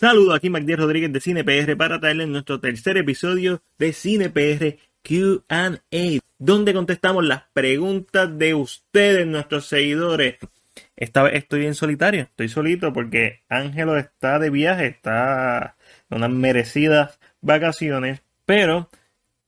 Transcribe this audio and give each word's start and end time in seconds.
Saludos, 0.00 0.36
aquí 0.36 0.48
Magdiel 0.48 0.78
Rodríguez 0.78 1.12
de 1.12 1.20
CinePR 1.20 1.76
para 1.76 1.98
traerles 1.98 2.28
nuestro 2.28 2.60
tercer 2.60 2.96
episodio 2.98 3.64
de 3.78 3.92
CinePR 3.92 4.78
QA, 5.02 5.80
donde 6.38 6.72
contestamos 6.72 7.24
las 7.26 7.42
preguntas 7.52 8.38
de 8.38 8.54
ustedes, 8.54 9.26
nuestros 9.26 9.66
seguidores. 9.66 10.36
Esta 10.94 11.24
vez 11.24 11.34
estoy 11.34 11.66
en 11.66 11.74
solitario, 11.74 12.22
estoy 12.22 12.48
solito 12.48 12.92
porque 12.92 13.42
Ángelo 13.48 13.96
está 13.96 14.38
de 14.38 14.50
viaje, 14.50 14.86
está 14.86 15.74
en 16.10 16.18
unas 16.18 16.30
merecidas 16.30 17.18
vacaciones, 17.40 18.22
pero 18.46 18.90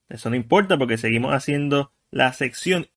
eso 0.08 0.30
no 0.30 0.34
importa 0.34 0.76
porque 0.76 0.98
seguimos 0.98 1.32
haciendo 1.32 1.92
la 2.10 2.32
sección. 2.32 2.88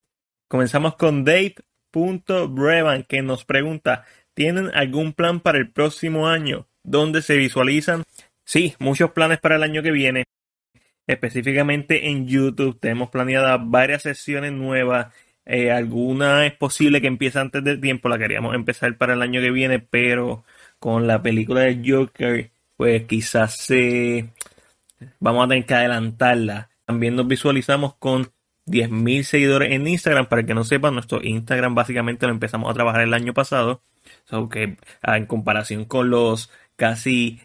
Comenzamos 0.47 0.95
con 0.95 1.23
Dave.brevan 1.23 3.03
que 3.03 3.21
nos 3.21 3.45
pregunta, 3.45 4.05
¿tienen 4.33 4.71
algún 4.73 5.13
plan 5.13 5.39
para 5.39 5.59
el 5.59 5.69
próximo 5.69 6.27
año? 6.27 6.65
¿Dónde 6.83 7.21
se 7.21 7.37
visualizan? 7.37 8.03
Sí, 8.45 8.75
muchos 8.79 9.11
planes 9.11 9.39
para 9.39 9.55
el 9.55 9.63
año 9.63 9.81
que 9.81 9.91
viene. 9.91 10.25
Específicamente 11.07 12.09
en 12.09 12.27
YouTube 12.27 12.79
tenemos 12.79 13.09
planeadas 13.09 13.59
varias 13.63 14.03
sesiones 14.03 14.53
nuevas. 14.53 15.13
Eh, 15.45 15.71
alguna 15.71 16.45
es 16.45 16.53
posible 16.53 17.01
que 17.01 17.07
empiece 17.07 17.39
antes 17.39 17.63
del 17.63 17.81
tiempo, 17.81 18.07
la 18.07 18.17
queríamos 18.17 18.55
empezar 18.55 18.97
para 18.97 19.13
el 19.13 19.21
año 19.21 19.41
que 19.41 19.51
viene, 19.51 19.79
pero 19.79 20.45
con 20.79 21.07
la 21.07 21.21
película 21.21 21.61
de 21.61 21.81
Joker, 21.85 22.51
pues 22.77 23.03
quizás 23.05 23.57
se... 23.57 24.29
vamos 25.19 25.45
a 25.45 25.47
tener 25.49 25.65
que 25.65 25.73
adelantarla. 25.73 26.69
También 26.85 27.15
nos 27.15 27.27
visualizamos 27.27 27.95
con 27.95 28.31
10.000 28.65 29.23
seguidores 29.23 29.71
en 29.71 29.87
Instagram. 29.87 30.27
Para 30.27 30.45
que 30.45 30.53
no 30.53 30.63
sepan, 30.63 30.93
nuestro 30.93 31.21
Instagram 31.23 31.75
básicamente 31.75 32.25
lo 32.25 32.33
empezamos 32.33 32.69
a 32.69 32.73
trabajar 32.73 33.01
el 33.01 33.13
año 33.13 33.33
pasado. 33.33 33.81
So 34.25 34.49
ah, 35.01 35.17
en 35.17 35.25
comparación 35.25 35.85
con 35.85 36.09
los 36.09 36.49
casi 36.75 37.41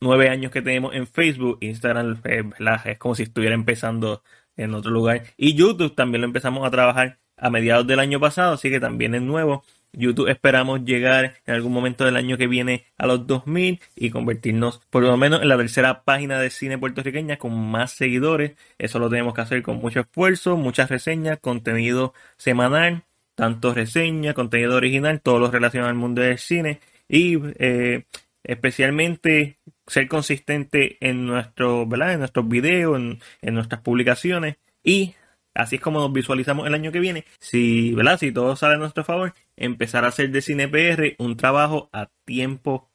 nueve 0.00 0.28
años 0.28 0.50
que 0.50 0.62
tenemos 0.62 0.94
en 0.94 1.06
Facebook, 1.06 1.58
Instagram 1.60 2.20
eh, 2.24 2.44
es 2.84 2.98
como 2.98 3.14
si 3.14 3.22
estuviera 3.24 3.54
empezando 3.54 4.22
en 4.56 4.74
otro 4.74 4.90
lugar. 4.90 5.22
Y 5.36 5.54
YouTube 5.54 5.94
también 5.94 6.22
lo 6.22 6.26
empezamos 6.26 6.66
a 6.66 6.70
trabajar 6.70 7.18
a 7.36 7.50
mediados 7.50 7.86
del 7.86 8.00
año 8.00 8.20
pasado, 8.20 8.54
así 8.54 8.70
que 8.70 8.80
también 8.80 9.14
es 9.14 9.22
nuevo. 9.22 9.64
YouTube 9.92 10.28
esperamos 10.28 10.84
llegar 10.84 11.34
en 11.44 11.54
algún 11.54 11.72
momento 11.72 12.04
del 12.04 12.16
año 12.16 12.38
que 12.38 12.46
viene 12.46 12.86
a 12.96 13.06
los 13.06 13.26
2000 13.26 13.80
y 13.94 14.10
convertirnos 14.10 14.80
por 14.88 15.02
lo 15.02 15.16
menos 15.18 15.42
en 15.42 15.48
la 15.48 15.58
tercera 15.58 16.02
página 16.04 16.40
de 16.40 16.50
cine 16.50 16.78
puertorriqueña 16.78 17.36
con 17.36 17.54
más 17.54 17.92
seguidores. 17.92 18.52
Eso 18.78 18.98
lo 18.98 19.10
tenemos 19.10 19.34
que 19.34 19.42
hacer 19.42 19.62
con 19.62 19.76
mucho 19.76 20.00
esfuerzo, 20.00 20.56
muchas 20.56 20.88
reseñas, 20.88 21.38
contenido 21.40 22.14
semanal, 22.38 23.04
tanto 23.34 23.74
reseña, 23.74 24.34
contenido 24.34 24.76
original, 24.76 25.20
todo 25.20 25.38
lo 25.38 25.50
relacionado 25.50 25.90
al 25.90 25.96
mundo 25.96 26.22
del 26.22 26.38
cine 26.38 26.80
y 27.08 27.38
eh, 27.58 28.04
especialmente 28.44 29.58
ser 29.86 30.08
consistente 30.08 30.96
en 31.00 31.26
nuestro, 31.26 31.86
¿verdad? 31.86 32.14
En 32.14 32.20
nuestros 32.20 32.48
videos, 32.48 32.96
en, 32.96 33.20
en 33.40 33.54
nuestras 33.54 33.80
publicaciones 33.80 34.56
y 34.82 35.14
Así 35.54 35.76
es 35.76 35.82
como 35.82 36.00
nos 36.00 36.12
visualizamos 36.12 36.66
el 36.66 36.74
año 36.74 36.92
que 36.92 37.00
viene. 37.00 37.24
Si, 37.38 37.92
¿verdad? 37.94 38.18
si 38.18 38.32
todo 38.32 38.56
sale 38.56 38.74
a 38.74 38.78
nuestro 38.78 39.04
favor, 39.04 39.34
empezar 39.56 40.04
a 40.04 40.08
hacer 40.08 40.30
de 40.30 40.40
CinePR 40.40 41.14
un 41.18 41.36
trabajo 41.36 41.90
a 41.92 42.08
tiempo 42.24 42.90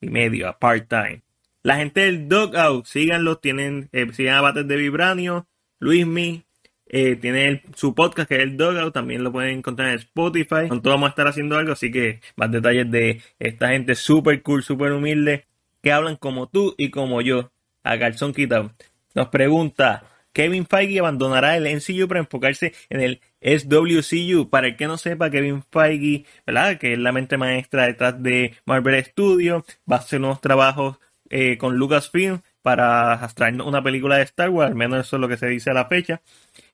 y 0.00 0.08
medio, 0.08 0.48
a 0.48 0.58
part-time. 0.58 1.22
La 1.62 1.76
gente 1.76 2.02
del 2.02 2.28
Dogout, 2.28 2.86
síganlo, 2.86 3.38
tienen, 3.38 3.88
eh, 3.92 4.06
sigan 4.12 4.36
a 4.36 4.40
Bates 4.40 4.68
de 4.68 4.76
Vibranio, 4.76 5.48
Luismi, 5.80 6.44
eh, 6.88 7.16
tiene 7.16 7.62
su 7.74 7.94
podcast 7.94 8.28
que 8.28 8.36
es 8.36 8.42
el 8.42 8.56
Dogout, 8.56 8.94
también 8.94 9.22
lo 9.22 9.30
pueden 9.30 9.58
encontrar 9.58 9.90
en 9.90 9.96
Spotify. 9.96 10.68
Con 10.68 10.80
todo 10.80 10.94
vamos 10.94 11.08
a 11.08 11.10
estar 11.10 11.26
haciendo 11.26 11.56
algo, 11.56 11.72
así 11.72 11.90
que 11.90 12.20
más 12.36 12.50
detalles 12.50 12.90
de 12.90 13.20
esta 13.38 13.68
gente 13.68 13.94
súper 13.94 14.42
cool, 14.42 14.62
súper 14.62 14.92
humilde, 14.92 15.46
que 15.82 15.92
hablan 15.92 16.16
como 16.16 16.48
tú 16.48 16.74
y 16.78 16.90
como 16.90 17.20
yo, 17.20 17.52
a 17.84 17.98
calzón 17.98 18.32
quitado. 18.32 18.72
Nos 19.14 19.28
pregunta, 19.28 20.04
Kevin 20.32 20.66
Feige 20.66 21.00
abandonará 21.00 21.56
el 21.56 21.64
NCU 21.64 22.08
para 22.08 22.20
enfocarse 22.20 22.72
en 22.88 23.00
el 23.00 23.20
SWCU. 23.42 24.48
Para 24.48 24.68
el 24.68 24.76
que 24.76 24.86
no 24.86 24.96
sepa, 24.96 25.30
Kevin 25.30 25.62
Feige, 25.70 26.24
¿verdad? 26.46 26.78
Que 26.78 26.94
es 26.94 26.98
la 26.98 27.12
mente 27.12 27.36
maestra 27.36 27.86
detrás 27.86 28.22
de 28.22 28.54
Marvel 28.64 29.04
Studios, 29.04 29.64
va 29.90 29.96
a 29.96 29.98
hacer 29.98 30.20
unos 30.20 30.40
trabajos 30.40 30.98
eh, 31.30 31.58
con 31.58 31.76
Lucasfilm 31.76 32.40
para 32.62 33.26
traernos 33.34 33.66
una 33.66 33.82
película 33.82 34.16
de 34.16 34.22
Star 34.22 34.50
Wars, 34.50 34.70
al 34.70 34.76
menos 34.76 35.06
eso 35.06 35.16
es 35.16 35.20
lo 35.20 35.28
que 35.28 35.36
se 35.36 35.46
dice 35.46 35.70
a 35.70 35.74
la 35.74 35.86
fecha. 35.86 36.20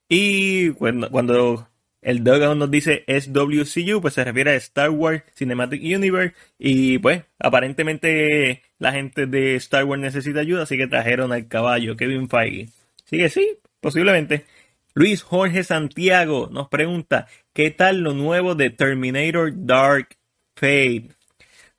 Y 0.08 0.70
cuando, 0.70 1.10
cuando 1.10 1.68
el 2.04 2.22
Dogon 2.22 2.58
nos 2.58 2.70
dice 2.70 3.04
SWCU, 3.08 4.02
pues 4.02 4.14
se 4.14 4.24
refiere 4.24 4.50
a 4.50 4.56
Star 4.56 4.90
Wars 4.90 5.22
Cinematic 5.34 5.82
Universe. 5.82 6.34
Y 6.58 6.98
pues, 6.98 7.24
aparentemente 7.38 8.62
la 8.78 8.92
gente 8.92 9.26
de 9.26 9.56
Star 9.56 9.84
Wars 9.84 10.02
necesita 10.02 10.40
ayuda, 10.40 10.64
así 10.64 10.76
que 10.76 10.86
trajeron 10.86 11.32
al 11.32 11.48
caballo 11.48 11.96
Kevin 11.96 12.28
Feige. 12.28 12.68
Sigue, 13.04 13.30
sí, 13.30 13.58
posiblemente. 13.80 14.44
Luis 14.94 15.22
Jorge 15.22 15.64
Santiago 15.64 16.48
nos 16.52 16.68
pregunta, 16.68 17.26
¿qué 17.52 17.70
tal 17.70 18.00
lo 18.00 18.12
nuevo 18.12 18.54
de 18.54 18.70
Terminator 18.70 19.52
Dark 19.56 20.16
Fate? 20.54 21.08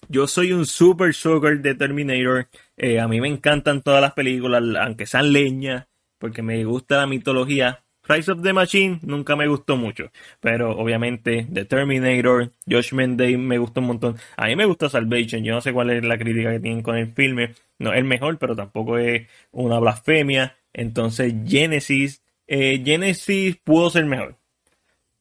Yo 0.10 0.28
soy 0.28 0.52
un 0.52 0.66
super 0.66 1.14
sugar 1.14 1.60
de 1.62 1.76
Terminator. 1.76 2.50
Eh, 2.78 3.00
a 3.00 3.08
mí 3.08 3.22
me 3.22 3.30
encantan 3.30 3.82
todas 3.84 4.02
las 4.02 4.14
películas, 4.14 4.64
aunque 4.82 5.06
sean 5.06 5.32
leña, 5.32 5.88
porque 6.18 6.42
me 6.42 6.64
gusta 6.66 6.98
la 6.98 7.08
mitología. 7.08 7.85
Rise 8.08 8.32
of 8.32 8.42
the 8.42 8.54
Machine 8.54 9.00
nunca 9.02 9.36
me 9.36 9.48
gustó 9.48 9.78
mucho, 9.78 10.12
pero 10.40 10.78
obviamente 10.78 11.48
The 11.52 11.66
Terminator, 11.66 12.52
Judgment 12.68 13.18
Day 13.18 13.38
me 13.38 13.58
gustó 13.58 13.82
un 13.82 13.88
montón. 13.88 14.18
A 14.38 14.48
mí 14.48 14.56
me 14.56 14.66
gusta 14.66 14.90
Salvation, 14.90 15.44
yo 15.44 15.54
no 15.54 15.62
sé 15.62 15.74
cuál 15.74 15.90
es 15.90 16.04
la 16.04 16.18
crítica 16.18 16.52
que 16.52 16.60
tienen 16.60 16.84
con 16.84 16.98
el 16.98 17.14
filme. 17.14 17.56
No 17.80 17.92
es 17.92 18.00
el 18.00 18.06
mejor, 18.06 18.38
pero 18.38 18.56
tampoco 18.56 18.98
es 18.98 19.28
una 19.52 19.80
blasfemia. 19.80 20.56
Entonces 20.74 21.34
Genesis, 21.48 22.22
eh, 22.48 22.82
Genesis 22.84 23.58
pudo 23.58 23.90
ser 23.90 24.06
mejor, 24.06 24.38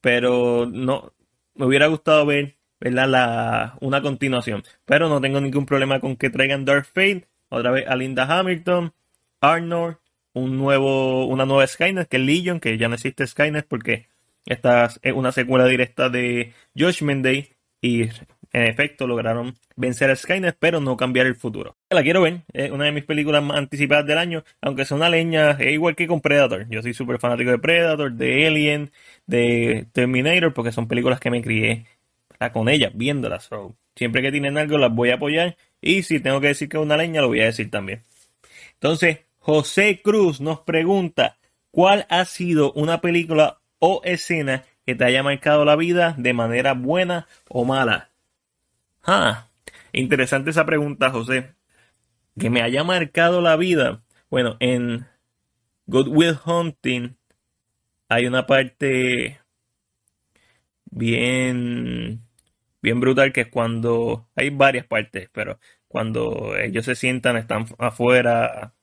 pero 0.01 0.67
no 0.71 1.13
me 1.55 1.65
hubiera 1.65 1.87
gustado 1.87 2.25
ver 2.25 2.55
La, 2.79 3.77
una 3.81 4.01
continuación. 4.01 4.63
Pero 4.85 5.09
no 5.09 5.21
tengo 5.21 5.41
ningún 5.41 5.65
problema 5.65 5.99
con 5.99 6.17
que 6.17 6.29
traigan 6.29 6.65
Dark 6.65 6.85
Fate, 6.85 7.25
otra 7.49 7.71
vez 7.71 7.87
a 7.87 7.95
Linda 7.95 8.25
Hamilton, 8.25 8.93
Arnold, 9.41 9.97
un 10.35 10.57
nuevo, 10.57 11.25
una 11.25 11.45
nueva 11.45 11.65
Skynet 11.65 12.07
que 12.07 12.17
es 12.17 12.23
Legion, 12.23 12.59
que 12.59 12.77
ya 12.77 12.87
no 12.87 12.95
existe 12.95 13.25
Skynet 13.25 13.65
porque 13.67 14.07
esta 14.45 14.91
es 15.01 15.13
una 15.13 15.31
secuela 15.31 15.65
directa 15.65 16.09
de 16.09 16.53
Judgment 16.75 17.23
Day 17.23 17.49
y 17.81 18.09
en 18.55 18.63
efecto, 18.63 19.05
lograron 19.05 19.55
vencer 19.75 20.09
a 20.09 20.15
Skynet, 20.15 20.55
pero 20.57 20.79
no 20.79 20.95
cambiar 20.95 21.25
el 21.25 21.35
futuro. 21.35 21.75
La 21.89 22.01
quiero 22.03 22.21
ver, 22.21 22.43
es 22.53 22.71
una 22.71 22.85
de 22.85 22.93
mis 22.93 23.03
películas 23.03 23.43
más 23.43 23.57
anticipadas 23.57 24.05
del 24.05 24.17
año, 24.17 24.45
aunque 24.61 24.85
sea 24.85 24.95
una 24.95 25.09
leña, 25.09 25.51
es 25.51 25.73
igual 25.73 25.93
que 25.93 26.07
con 26.07 26.21
Predator. 26.21 26.65
Yo 26.69 26.81
soy 26.81 26.93
súper 26.93 27.19
fanático 27.19 27.51
de 27.51 27.59
Predator, 27.59 28.13
de 28.13 28.47
Alien, 28.47 28.91
de 29.25 29.87
Terminator, 29.91 30.53
porque 30.53 30.71
son 30.71 30.87
películas 30.87 31.19
que 31.19 31.31
me 31.31 31.41
crié 31.41 31.85
con 32.53 32.69
ellas, 32.69 32.93
viéndolas. 32.95 33.49
siempre 33.93 34.21
que 34.21 34.31
tienen 34.31 34.57
algo, 34.57 34.77
las 34.77 34.93
voy 34.93 35.09
a 35.09 35.15
apoyar. 35.15 35.57
Y 35.81 36.03
si 36.03 36.21
tengo 36.21 36.39
que 36.39 36.47
decir 36.47 36.69
que 36.69 36.77
es 36.77 36.83
una 36.83 36.95
leña, 36.95 37.19
lo 37.19 37.27
voy 37.27 37.41
a 37.41 37.45
decir 37.45 37.69
también. 37.69 38.03
Entonces, 38.75 39.19
José 39.45 40.01
Cruz 40.01 40.41
nos 40.41 40.61
pregunta, 40.61 41.37
¿cuál 41.69 42.07
ha 42.09 42.25
sido 42.25 42.73
una 42.73 42.99
película 42.99 43.61
o 43.77 44.01
escena 44.03 44.63
que 44.87 44.95
te 44.95 45.05
haya 45.05 45.21
marcado 45.21 45.65
la 45.65 45.75
vida 45.75 46.15
de 46.17 46.33
manera 46.33 46.73
buena 46.73 47.27
o 47.47 47.63
mala? 47.63 48.09
Ah, 49.03 49.49
interesante 49.93 50.49
esa 50.49 50.65
pregunta, 50.65 51.11
José. 51.11 51.53
Que 52.39 52.49
me 52.49 52.63
haya 52.63 52.83
marcado 52.83 53.39
la 53.39 53.55
vida. 53.55 54.01
Bueno, 54.31 54.57
en 54.59 55.05
Good 55.85 56.07
Will 56.07 56.39
Hunting 56.43 57.15
hay 58.09 58.25
una 58.25 58.47
parte 58.47 59.41
bien 60.85 62.23
bien 62.81 62.99
brutal 62.99 63.31
que 63.31 63.41
es 63.41 63.47
cuando 63.49 64.27
hay 64.35 64.49
varias 64.49 64.87
partes, 64.87 65.29
pero 65.31 65.59
cuando 65.87 66.57
ellos 66.57 66.85
se 66.85 66.95
sientan, 66.95 67.37
están 67.37 67.67
afuera 67.77 68.74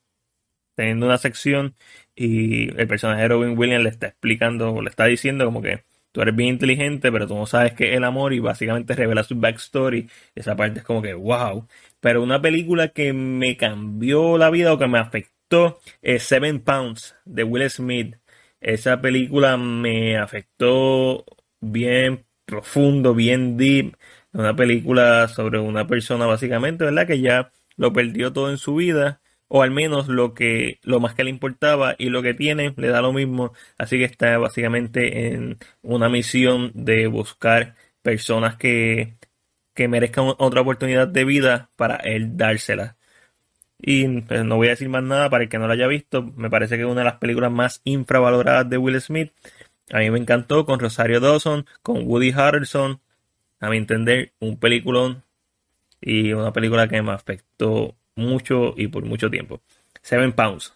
teniendo 0.75 1.05
una 1.05 1.17
sección 1.17 1.75
y 2.15 2.69
el 2.79 2.87
personaje 2.87 3.23
de 3.23 3.27
Robin 3.29 3.57
Williams 3.57 3.83
le 3.83 3.89
está 3.89 4.07
explicando, 4.07 4.81
le 4.81 4.89
está 4.89 5.05
diciendo 5.05 5.45
como 5.45 5.61
que 5.61 5.83
tú 6.11 6.21
eres 6.21 6.35
bien 6.35 6.49
inteligente, 6.49 7.11
pero 7.11 7.27
tú 7.27 7.35
no 7.35 7.45
sabes 7.45 7.73
qué 7.73 7.91
es 7.91 7.97
el 7.97 8.03
amor 8.03 8.33
y 8.33 8.39
básicamente 8.39 8.95
revela 8.95 9.23
su 9.23 9.35
backstory. 9.35 10.09
Esa 10.35 10.55
parte 10.55 10.79
es 10.79 10.85
como 10.85 11.01
que, 11.01 11.13
wow. 11.13 11.67
Pero 11.99 12.23
una 12.23 12.41
película 12.41 12.89
que 12.89 13.13
me 13.13 13.57
cambió 13.57 14.37
la 14.37 14.49
vida 14.49 14.73
o 14.73 14.77
que 14.77 14.87
me 14.87 14.99
afectó 14.99 15.79
es 16.01 16.23
Seven 16.23 16.61
Pounds 16.61 17.15
de 17.25 17.43
Will 17.43 17.69
Smith. 17.69 18.15
Esa 18.61 19.01
película 19.01 19.57
me 19.57 20.17
afectó 20.17 21.25
bien 21.59 22.25
profundo, 22.45 23.13
bien 23.15 23.57
deep. 23.57 23.97
Una 24.33 24.55
película 24.55 25.27
sobre 25.27 25.59
una 25.59 25.87
persona 25.87 26.25
básicamente, 26.25 26.85
¿verdad? 26.85 27.07
Que 27.07 27.21
ya 27.21 27.51
lo 27.75 27.91
perdió 27.93 28.31
todo 28.33 28.49
en 28.51 28.57
su 28.57 28.75
vida 28.75 29.22
o 29.55 29.61
al 29.61 29.69
menos 29.69 30.07
lo 30.07 30.33
que 30.33 30.79
lo 30.81 30.99
más 30.99 31.13
que 31.13 31.23
le 31.23 31.29
importaba 31.29 31.95
y 31.99 32.09
lo 32.09 32.23
que 32.23 32.33
tiene 32.33 32.73
le 32.75 32.87
da 32.87 33.01
lo 33.01 33.13
mismo 33.13 33.53
así 33.77 33.99
que 33.99 34.05
está 34.05 34.39
básicamente 34.39 35.27
en 35.27 35.59
una 35.83 36.09
misión 36.09 36.71
de 36.73 37.05
buscar 37.05 37.75
personas 38.01 38.55
que, 38.57 39.15
que 39.75 39.87
merezcan 39.87 40.33
otra 40.39 40.61
oportunidad 40.61 41.07
de 41.07 41.25
vida 41.25 41.69
para 41.75 41.97
él 41.97 42.35
dársela 42.37 42.97
Y 43.79 44.21
pues, 44.21 44.43
no 44.45 44.57
voy 44.57 44.67
a 44.67 44.71
decir 44.71 44.89
más 44.89 45.03
nada 45.03 45.29
para 45.29 45.43
el 45.43 45.49
que 45.49 45.59
no 45.59 45.67
lo 45.67 45.73
haya 45.73 45.87
visto. 45.87 46.23
Me 46.23 46.49
parece 46.49 46.77
que 46.77 46.83
es 46.83 46.89
una 46.89 47.01
de 47.01 47.05
las 47.05 47.19
películas 47.19 47.51
más 47.51 47.81
infravaloradas 47.85 48.69
de 48.69 48.77
Will 48.77 49.01
Smith. 49.01 49.33
A 49.91 49.99
mí 49.99 50.09
me 50.11 50.19
encantó 50.19 50.65
con 50.65 50.79
Rosario 50.79 51.19
Dawson, 51.19 51.65
con 51.83 52.07
Woody 52.07 52.31
Harrelson. 52.31 53.01
A 53.59 53.69
mi 53.69 53.77
entender, 53.77 54.33
un 54.39 54.57
peliculón 54.59 55.23
y 56.01 56.33
una 56.33 56.53
película 56.53 56.87
que 56.87 57.01
me 57.01 57.11
afectó 57.13 57.95
mucho 58.15 58.73
y 58.77 58.87
por 58.87 59.05
mucho 59.05 59.29
tiempo. 59.29 59.61
Seven 60.01 60.33
Pounds. 60.33 60.73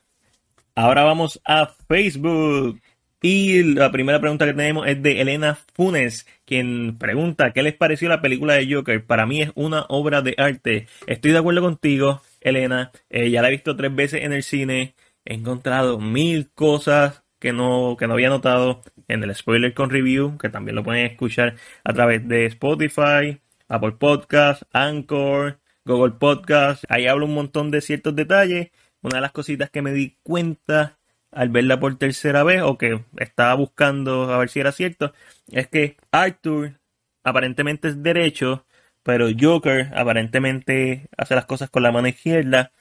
Ahora 0.76 1.04
vamos 1.04 1.42
a 1.46 1.74
Facebook. 1.88 2.80
Y 3.22 3.64
la 3.64 3.92
primera 3.92 4.22
pregunta 4.22 4.46
que 4.46 4.54
tenemos 4.54 4.86
es 4.88 5.02
de 5.02 5.22
Elena 5.22 5.58
Funes, 5.74 6.28
quien 6.46 7.00
pregunta 7.00 7.52
¿qué 7.52 7.64
les 7.64 7.74
pareció 7.74 8.10
la 8.10 8.22
película 8.22 8.54
de 8.54 8.72
Joker? 8.72 9.04
Para 9.04 9.26
mí 9.26 9.42
es 9.42 9.52
una 9.56 9.86
obra 9.90 10.22
de 10.22 10.36
arte. 10.38 10.88
Estoy 11.08 11.32
de 11.32 11.40
acuerdo 11.40 11.62
contigo, 11.62 12.22
Elena. 12.42 12.92
Eh, 13.10 13.32
ya 13.32 13.42
la 13.42 13.48
he 13.48 13.52
visto 13.52 13.76
tres 13.76 13.96
veces 13.96 14.24
en 14.24 14.34
el 14.34 14.44
cine. 14.44 14.94
He 15.26 15.34
encontrado 15.34 16.00
mil 16.00 16.52
cosas 16.54 17.24
que 17.40 17.54
no, 17.54 17.98
que 17.98 18.08
no 18.08 18.14
había 18.14 18.30
notado 18.30 18.82
en 19.08 19.24
el 19.24 19.34
spoiler 19.36 19.74
con 19.74 19.90
review, 19.90 20.38
que 20.38 20.50
también 20.50 20.76
lo 20.76 20.84
pueden 20.84 21.06
escuchar 21.06 21.56
a 21.84 21.94
través 21.94 22.28
de 22.28 22.46
Spotify, 22.46 23.40
Apple 23.68 23.94
Podcast, 23.94 24.64
Anchor, 24.74 25.60
Google 25.88 26.16
Podcast. 26.20 26.84
Ahí 26.90 27.08
hablo 27.08 27.26
un 27.26 27.34
montón 27.34 27.72
de 27.72 27.82
ciertos 27.82 28.16
detalles. 28.16 28.70
Una 29.02 29.16
de 29.16 29.22
las 29.22 29.32
cositas 29.32 29.70
que 29.70 29.82
me 29.82 29.94
di 29.94 30.18
cuenta 30.22 30.98
al 31.32 31.50
verla 31.50 31.80
por 31.80 31.98
tercera 31.98 32.44
vez 32.44 32.62
o 32.62 32.78
que 32.78 33.04
estaba 33.18 33.54
buscando 33.56 34.34
a 34.34 34.38
ver 34.38 34.50
si 34.50 34.60
era 34.60 34.72
cierto 34.72 35.14
es 35.52 35.68
que 35.68 35.98
Arthur 36.12 36.80
aparentemente 37.24 37.90
es 37.90 38.02
derecho, 38.02 38.66
pero 39.04 39.28
Joker 39.38 39.92
aparentemente 39.96 41.08
hace 41.18 41.36
las 41.36 41.46
cosas 41.46 41.70
con 41.70 41.84
la 41.84 41.92
mano 41.92 42.08
izquierda. 42.08 42.72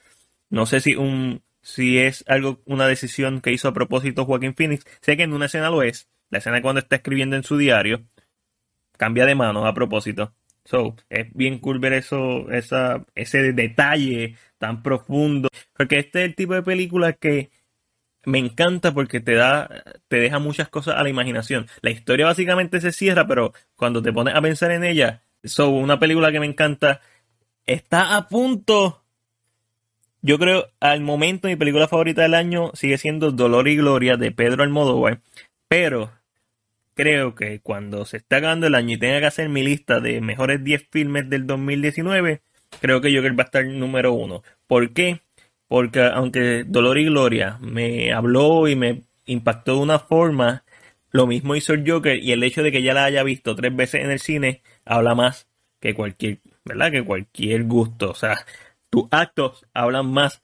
No 0.50 0.67
sé 0.67 0.81
si 0.81 0.94
un 0.97 1.43
si 1.62 1.99
es 1.99 2.25
algo 2.29 2.61
una 2.64 2.87
decisión 2.87 3.41
que 3.41 3.52
hizo 3.52 3.69
a 3.69 3.75
propósito 3.75 4.25
Joaquín 4.25 4.55
Phoenix. 4.55 4.85
Sé 5.00 5.17
que 5.17 5.25
en 5.25 5.32
una 5.32 5.47
escena 5.47 5.70
lo 5.70 5.82
es, 5.82 6.09
la 6.31 6.38
escena 6.38 6.62
cuando 6.62 6.81
está 6.81 6.97
escribiendo 6.97 7.37
en 7.37 7.44
su 7.44 7.56
diario 7.56 8.05
cambia 8.97 9.26
de 9.26 9.35
mano 9.35 9.67
a 9.67 9.75
propósito. 9.75 10.32
So, 10.67 10.97
es 11.09 11.33
bien 11.33 11.59
cool 11.61 11.79
ver 11.79 11.93
eso, 11.93 12.51
esa, 12.51 13.07
ese 13.15 13.53
detalle 13.53 14.37
tan 14.59 14.83
profundo. 14.83 15.49
Porque 15.77 15.99
este 16.01 16.21
es 16.21 16.25
el 16.27 16.35
tipo 16.35 16.55
de 16.55 16.63
película 16.63 17.13
que 17.13 17.51
me 18.25 18.39
encanta 18.41 18.93
porque 18.93 19.21
te 19.21 19.35
da, 19.35 19.85
te 20.09 20.17
deja 20.17 20.41
muchas 20.41 20.69
cosas 20.69 20.97
a 20.97 21.03
la 21.05 21.09
imaginación. 21.09 21.69
La 21.83 21.91
historia 21.91 22.27
básicamente 22.27 22.81
se 22.81 22.91
cierra, 22.93 23.27
pero 23.29 23.53
cuando 23.77 24.03
te 24.03 24.13
pones 24.13 24.35
a 24.35 24.43
pensar 24.43 24.73
en 24.73 24.83
ella, 24.83 25.23
so, 25.45 25.71
una 25.71 26.01
película 26.01 26.33
que 26.33 26.41
me 26.41 26.47
encanta, 26.47 27.01
está 27.65 28.17
a 28.17 28.29
punto. 28.29 29.05
Yo 30.21 30.39
creo, 30.41 30.67
al 30.81 31.01
momento, 31.03 31.47
mi 31.47 31.55
película 31.55 31.87
favorita 31.87 32.23
del 32.23 32.35
año 32.35 32.73
sigue 32.75 32.99
siendo 32.99 33.31
Dolor 33.31 33.69
y 33.69 33.77
Gloria 33.77 34.17
de 34.17 34.33
Pedro 34.33 34.65
Almodóvar. 34.65 35.21
Pero 35.69 36.11
creo 36.97 37.35
que 37.35 37.61
cuando 37.61 38.07
se 38.07 38.17
está 38.17 38.39
acabando 38.39 38.67
el 38.67 38.75
año 38.75 38.95
y 38.95 38.99
tenga 38.99 39.21
que 39.21 39.27
hacer 39.27 39.49
mi 39.51 39.63
lista 39.63 40.01
de 40.01 40.21
mejores 40.21 40.65
10 40.65 40.89
filmes 40.91 41.29
del 41.31 41.47
2019, 41.47 42.41
creo 42.81 43.01
que 43.01 43.15
Joker 43.15 43.39
va 43.39 43.45
a 43.45 43.47
estar 43.47 43.67
número 43.67 44.13
uno. 44.15 44.43
¿Por 44.67 44.93
qué? 44.93 45.21
Porque 45.69 46.01
aunque 46.03 46.65
Dolor 46.67 46.99
y 46.99 47.05
Gloria 47.05 47.59
me 47.61 48.13
habló 48.13 48.67
y 48.67 48.77
me 48.77 49.03
impactó 49.27 49.75
de 49.75 49.81
una 49.83 49.99
forma, 49.99 50.65
lo 51.11 51.27
mismo 51.27 51.55
hizo 51.55 51.75
el 51.75 51.89
Joker 51.89 52.19
y 52.19 52.33
el 52.33 52.43
hecho 52.43 52.63
de 52.63 52.73
que 52.73 52.83
ya 52.83 52.95
la 52.95 53.05
haya 53.05 53.23
visto 53.23 53.55
tres 53.55 53.77
veces 53.77 54.03
en 54.03 54.11
el 54.11 54.21
cine 54.21 54.63
habla 54.85 55.15
más 55.15 55.49
que 55.81 55.95
cualquier, 55.95 56.41
¿verdad? 56.65 56.91
Que 56.93 57.05
cualquier 57.05 57.65
gusto. 57.65 58.11
O 58.11 58.15
sea, 58.15 58.37
tus 58.91 59.07
actos 59.11 59.67
hablan 59.75 60.11
más 60.13 60.43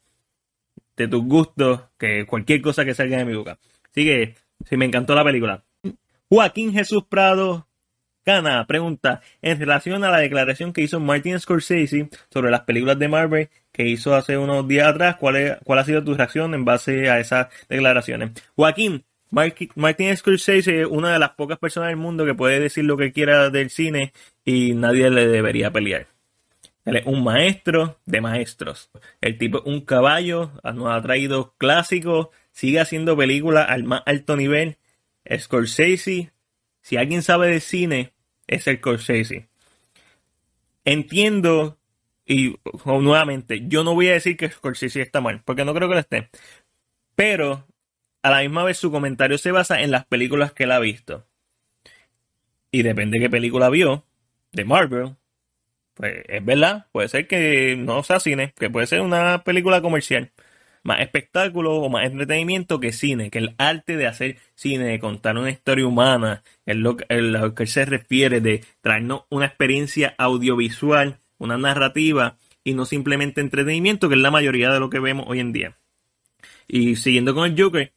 de 0.96 1.08
tus 1.08 1.24
gustos 1.24 1.82
que 1.98 2.26
cualquier 2.26 2.60
cosa 2.60 2.84
que 2.84 2.94
salga 2.94 3.18
de 3.18 3.24
mi 3.24 3.34
boca. 3.34 3.58
Así 3.90 4.04
que, 4.04 4.36
sí, 4.68 4.76
me 4.76 4.84
encantó 4.84 5.14
la 5.14 5.24
película. 5.24 5.64
Joaquín 6.32 6.72
Jesús 6.72 7.04
Prado 7.06 7.68
Cana 8.24 8.66
pregunta 8.66 9.20
en 9.42 9.58
relación 9.58 10.02
a 10.02 10.10
la 10.10 10.20
declaración 10.20 10.72
que 10.72 10.80
hizo 10.80 10.98
Martin 10.98 11.38
Scorsese 11.38 12.08
sobre 12.30 12.50
las 12.50 12.62
películas 12.62 12.98
de 12.98 13.06
Marvel 13.06 13.50
que 13.70 13.86
hizo 13.86 14.14
hace 14.14 14.38
unos 14.38 14.66
días 14.66 14.88
atrás, 14.88 15.16
¿cuál, 15.16 15.58
ha 15.68 15.84
sido 15.84 16.02
tu 16.02 16.14
reacción 16.14 16.54
en 16.54 16.64
base 16.64 17.10
a 17.10 17.20
esas 17.20 17.48
declaraciones? 17.68 18.30
Joaquín, 18.56 19.04
Martin 19.28 20.16
Scorsese 20.16 20.80
es 20.80 20.86
una 20.86 21.12
de 21.12 21.18
las 21.18 21.32
pocas 21.32 21.58
personas 21.58 21.90
del 21.90 21.98
mundo 21.98 22.24
que 22.24 22.34
puede 22.34 22.60
decir 22.60 22.84
lo 22.84 22.96
que 22.96 23.12
quiera 23.12 23.50
del 23.50 23.68
cine 23.68 24.14
y 24.42 24.72
nadie 24.72 25.10
le 25.10 25.28
debería 25.28 25.70
pelear. 25.70 26.06
Él 26.86 26.96
es 26.96 27.04
un 27.04 27.22
maestro 27.22 27.98
de 28.06 28.22
maestros. 28.22 28.90
El 29.20 29.36
tipo 29.36 29.58
es 29.58 29.66
un 29.66 29.82
caballo, 29.82 30.52
nos 30.64 30.96
ha 30.96 31.02
traído 31.02 31.52
clásicos, 31.58 32.28
sigue 32.52 32.80
haciendo 32.80 33.18
películas 33.18 33.66
al 33.68 33.84
más 33.84 34.02
alto 34.06 34.34
nivel 34.34 34.78
Scorsese, 35.38 36.32
si 36.80 36.96
alguien 36.96 37.22
sabe 37.22 37.48
de 37.48 37.60
cine, 37.60 38.12
es 38.46 38.64
Scorsese. 38.64 39.48
Entiendo, 40.84 41.78
y 42.26 42.56
nuevamente, 42.84 43.62
yo 43.68 43.84
no 43.84 43.94
voy 43.94 44.08
a 44.08 44.14
decir 44.14 44.36
que 44.36 44.50
Scorsese 44.50 45.02
está 45.02 45.20
mal, 45.20 45.42
porque 45.44 45.64
no 45.64 45.74
creo 45.74 45.88
que 45.88 45.94
lo 45.94 46.00
esté. 46.00 46.28
Pero, 47.14 47.66
a 48.22 48.30
la 48.30 48.40
misma 48.40 48.64
vez, 48.64 48.78
su 48.78 48.90
comentario 48.90 49.38
se 49.38 49.52
basa 49.52 49.80
en 49.80 49.90
las 49.90 50.06
películas 50.06 50.52
que 50.52 50.64
él 50.64 50.72
ha 50.72 50.78
visto. 50.78 51.26
Y 52.70 52.82
depende 52.82 53.18
de 53.18 53.24
qué 53.24 53.30
película 53.30 53.68
vio, 53.68 54.06
de 54.52 54.64
Marvel, 54.64 55.16
pues 55.94 56.24
es 56.26 56.44
verdad, 56.44 56.86
puede 56.92 57.08
ser 57.08 57.26
que 57.26 57.76
no 57.76 58.02
sea 58.02 58.18
cine, 58.18 58.54
que 58.58 58.70
puede 58.70 58.86
ser 58.86 59.02
una 59.02 59.44
película 59.44 59.82
comercial 59.82 60.32
más 60.82 61.00
espectáculo 61.00 61.76
o 61.76 61.88
más 61.88 62.06
entretenimiento 62.06 62.80
que 62.80 62.92
cine, 62.92 63.30
que 63.30 63.38
el 63.38 63.54
arte 63.58 63.96
de 63.96 64.06
hacer 64.06 64.38
cine, 64.54 64.84
de 64.84 64.98
contar 64.98 65.36
una 65.36 65.50
historia 65.50 65.86
humana, 65.86 66.42
es 66.66 66.76
lo, 66.76 66.96
que 66.96 67.06
él 67.08 67.52
se 67.66 67.84
refiere, 67.84 68.40
de 68.40 68.64
traernos 68.80 69.22
una 69.30 69.46
experiencia 69.46 70.14
audiovisual, 70.18 71.18
una 71.38 71.58
narrativa 71.58 72.36
y 72.64 72.74
no 72.74 72.84
simplemente 72.84 73.40
entretenimiento, 73.40 74.08
que 74.08 74.14
es 74.14 74.20
la 74.20 74.30
mayoría 74.30 74.70
de 74.72 74.80
lo 74.80 74.90
que 74.90 75.00
vemos 75.00 75.26
hoy 75.28 75.40
en 75.40 75.52
día. 75.52 75.76
Y 76.68 76.96
siguiendo 76.96 77.34
con 77.34 77.50
el 77.50 77.60
Joker, 77.60 77.92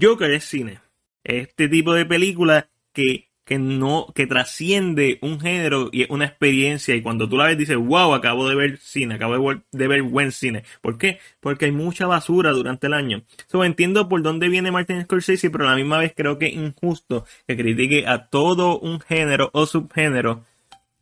Joker 0.00 0.30
es 0.30 0.44
cine. 0.44 0.80
Este 1.22 1.68
tipo 1.68 1.94
de 1.94 2.04
película 2.04 2.68
que 2.92 3.28
que 3.44 3.58
no, 3.58 4.06
que 4.14 4.26
trasciende 4.26 5.18
un 5.22 5.38
género 5.38 5.90
y 5.92 6.10
una 6.12 6.24
experiencia 6.24 6.94
y 6.94 7.02
cuando 7.02 7.28
tú 7.28 7.36
la 7.36 7.46
ves 7.46 7.58
dices, 7.58 7.76
wow, 7.76 8.14
acabo 8.14 8.48
de 8.48 8.54
ver 8.54 8.78
cine, 8.78 9.14
acabo 9.14 9.54
de, 9.72 9.88
ver 9.88 10.02
buen 10.02 10.32
cine. 10.32 10.64
¿Por 10.80 10.98
qué? 10.98 11.18
Porque 11.40 11.66
hay 11.66 11.72
mucha 11.72 12.06
basura 12.06 12.52
durante 12.52 12.86
el 12.86 12.94
año. 12.94 13.22
So, 13.46 13.64
entiendo 13.64 14.08
por 14.08 14.22
dónde 14.22 14.48
viene 14.48 14.72
Martin 14.72 15.02
Scorsese, 15.02 15.50
pero 15.50 15.66
a 15.66 15.70
la 15.70 15.76
misma 15.76 15.98
vez 15.98 16.14
creo 16.16 16.38
que 16.38 16.46
es 16.46 16.54
injusto 16.54 17.26
que 17.46 17.56
critique 17.56 18.06
a 18.06 18.28
todo 18.28 18.78
un 18.78 19.00
género 19.00 19.50
o 19.52 19.66
subgénero 19.66 20.44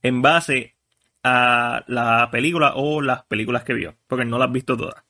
en 0.02 0.22
base 0.22 0.74
a 1.22 1.84
la 1.86 2.28
película 2.32 2.72
o 2.74 3.00
las 3.00 3.24
películas 3.24 3.62
que 3.62 3.74
vio, 3.74 3.96
porque 4.08 4.24
no 4.24 4.38
las 4.38 4.48
has 4.48 4.52
visto 4.52 4.76
todas. 4.76 5.04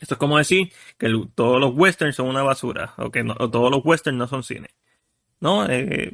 Esto 0.00 0.14
es 0.14 0.18
como 0.18 0.38
decir 0.38 0.72
que 0.96 1.10
todos 1.34 1.60
los 1.60 1.72
westerns 1.74 2.16
son 2.16 2.28
una 2.28 2.42
basura, 2.42 2.94
o 2.98 3.10
que 3.10 3.22
o 3.22 3.50
todos 3.50 3.70
los 3.70 3.84
westerns 3.84 4.18
no 4.18 4.28
son 4.28 4.42
cine. 4.42 4.68
¿No? 5.40 5.68
Eh, 5.68 6.12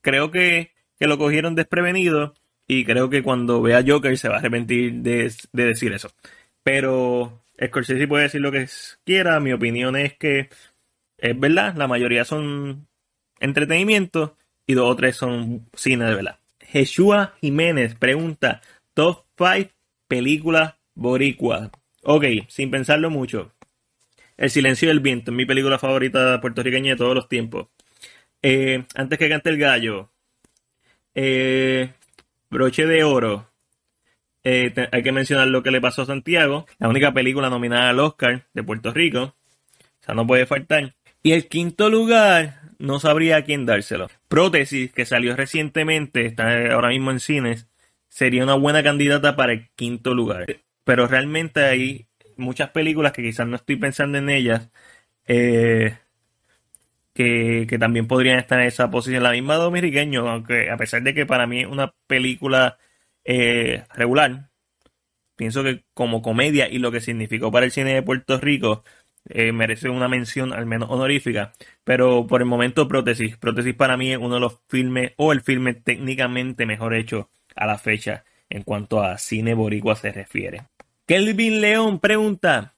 creo 0.00 0.30
que, 0.30 0.72
lo 1.00 1.18
cogieron 1.18 1.54
desprevenido 1.54 2.34
y 2.66 2.86
creo 2.86 3.10
que 3.10 3.22
cuando 3.22 3.60
vea 3.60 3.84
Joker 3.86 4.16
se 4.16 4.30
va 4.30 4.36
a 4.36 4.38
arrepentir 4.38 4.94
de, 5.02 5.30
decir 5.52 5.92
eso. 5.92 6.10
Pero 6.62 7.44
Scorsese 7.62 8.08
puede 8.08 8.24
decir 8.24 8.40
lo 8.40 8.50
que 8.50 8.66
quiera, 9.04 9.38
mi 9.38 9.52
opinión 9.52 9.96
es 9.96 10.14
que 10.14 10.48
es 11.18 11.38
verdad, 11.38 11.74
la 11.76 11.88
mayoría 11.88 12.24
son 12.24 12.86
entretenimiento 13.38 14.36
y 14.66 14.74
dos 14.74 14.90
o 14.90 14.96
tres 14.96 15.16
son 15.16 15.68
cine 15.74 16.06
de 16.06 16.14
verdad. 16.14 16.38
Jeshua 16.60 17.34
Jiménez 17.40 17.94
pregunta, 17.94 18.62
top 18.94 19.24
5 19.36 19.70
películas 20.08 20.74
boricua. 20.94 21.70
Ok, 22.02 22.24
sin 22.48 22.70
pensarlo 22.70 23.10
mucho. 23.10 23.52
El 24.36 24.50
silencio 24.50 24.88
del 24.88 25.00
viento 25.00 25.30
es 25.30 25.36
mi 25.36 25.46
película 25.46 25.78
favorita 25.78 26.40
puertorriqueña 26.40 26.92
de 26.92 26.96
todos 26.96 27.14
los 27.14 27.28
tiempos. 27.28 27.68
Eh, 28.46 28.84
antes 28.94 29.18
que 29.18 29.30
cante 29.30 29.48
el 29.48 29.56
gallo. 29.56 30.10
Eh, 31.14 31.94
broche 32.50 32.84
de 32.84 33.02
oro. 33.02 33.50
Eh, 34.42 34.74
hay 34.92 35.02
que 35.02 35.12
mencionar 35.12 35.48
lo 35.48 35.62
que 35.62 35.70
le 35.70 35.80
pasó 35.80 36.02
a 36.02 36.06
Santiago. 36.06 36.66
La 36.78 36.88
única 36.88 37.14
película 37.14 37.48
nominada 37.48 37.88
al 37.88 38.00
Oscar 38.00 38.46
de 38.52 38.62
Puerto 38.62 38.92
Rico. 38.92 39.34
O 39.78 40.04
sea, 40.04 40.14
no 40.14 40.26
puede 40.26 40.44
faltar. 40.44 40.94
Y 41.22 41.32
el 41.32 41.48
quinto 41.48 41.88
lugar, 41.88 42.60
no 42.78 43.00
sabría 43.00 43.36
a 43.36 43.42
quién 43.44 43.64
dárselo. 43.64 44.10
Prótesis, 44.28 44.92
que 44.92 45.06
salió 45.06 45.34
recientemente, 45.34 46.26
está 46.26 46.74
ahora 46.74 46.88
mismo 46.88 47.12
en 47.12 47.20
cines, 47.20 47.66
sería 48.10 48.44
una 48.44 48.56
buena 48.56 48.82
candidata 48.82 49.36
para 49.36 49.54
el 49.54 49.70
quinto 49.74 50.12
lugar. 50.12 50.44
Pero 50.84 51.06
realmente 51.06 51.64
hay 51.64 52.08
muchas 52.36 52.68
películas 52.70 53.12
que 53.12 53.22
quizás 53.22 53.46
no 53.46 53.56
estoy 53.56 53.76
pensando 53.76 54.18
en 54.18 54.28
ellas. 54.28 54.68
Eh, 55.26 55.96
que, 57.14 57.76
también 57.78 58.06
podrían 58.06 58.38
estar 58.38 58.60
en 58.60 58.66
esa 58.66 58.90
posición. 58.90 59.22
La 59.22 59.32
misma 59.32 59.54
Dominiqueño, 59.56 60.28
aunque 60.28 60.70
a 60.70 60.76
pesar 60.76 61.02
de 61.02 61.14
que 61.14 61.26
para 61.26 61.46
mí 61.46 61.60
es 61.60 61.68
una 61.68 61.94
película 62.06 62.78
eh, 63.24 63.84
regular, 63.94 64.50
pienso 65.36 65.62
que 65.62 65.84
como 65.94 66.22
comedia 66.22 66.68
y 66.68 66.78
lo 66.78 66.92
que 66.92 67.00
significó 67.00 67.50
para 67.50 67.66
el 67.66 67.72
cine 67.72 67.94
de 67.94 68.02
Puerto 68.02 68.38
Rico, 68.38 68.84
eh, 69.28 69.52
merece 69.52 69.88
una 69.88 70.08
mención 70.08 70.52
al 70.52 70.66
menos 70.66 70.90
honorífica. 70.90 71.52
Pero 71.84 72.26
por 72.26 72.42
el 72.42 72.46
momento, 72.46 72.88
Prótesis. 72.88 73.36
Prótesis 73.36 73.74
para 73.74 73.96
mí 73.96 74.12
es 74.12 74.18
uno 74.18 74.34
de 74.34 74.40
los 74.40 74.60
filmes 74.68 75.12
o 75.16 75.32
el 75.32 75.40
filme 75.40 75.74
técnicamente 75.74 76.66
mejor 76.66 76.94
hecho 76.94 77.30
a 77.54 77.66
la 77.66 77.78
fecha 77.78 78.24
en 78.50 78.62
cuanto 78.62 79.02
a 79.02 79.18
cine 79.18 79.54
boricua 79.54 79.96
se 79.96 80.12
refiere. 80.12 80.64
Kelvin 81.06 81.60
León 81.60 82.00
pregunta: 82.00 82.74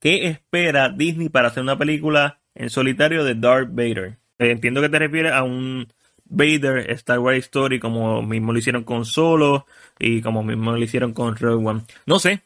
¿Qué 0.00 0.26
espera 0.28 0.88
Disney 0.88 1.28
para 1.28 1.48
hacer 1.48 1.62
una 1.62 1.78
película 1.78 2.40
en 2.54 2.70
solitario 2.70 3.24
de 3.24 3.34
Darth 3.34 3.70
Vader? 3.70 4.18
Eh, 4.38 4.50
entiendo 4.50 4.80
que 4.80 4.88
te 4.88 4.98
refieres 4.98 5.32
a 5.32 5.42
un 5.42 5.88
Vader 6.24 6.90
Star 6.92 7.18
Wars 7.18 7.38
Story 7.38 7.78
como 7.78 8.22
mismo 8.22 8.52
lo 8.52 8.58
hicieron 8.58 8.84
con 8.84 9.04
Solo 9.04 9.66
y 9.98 10.22
como 10.22 10.42
mismo 10.42 10.72
lo 10.72 10.82
hicieron 10.82 11.12
con 11.12 11.36
Rogue 11.36 11.66
One. 11.66 11.82
No 12.06 12.18
sé, 12.18 12.40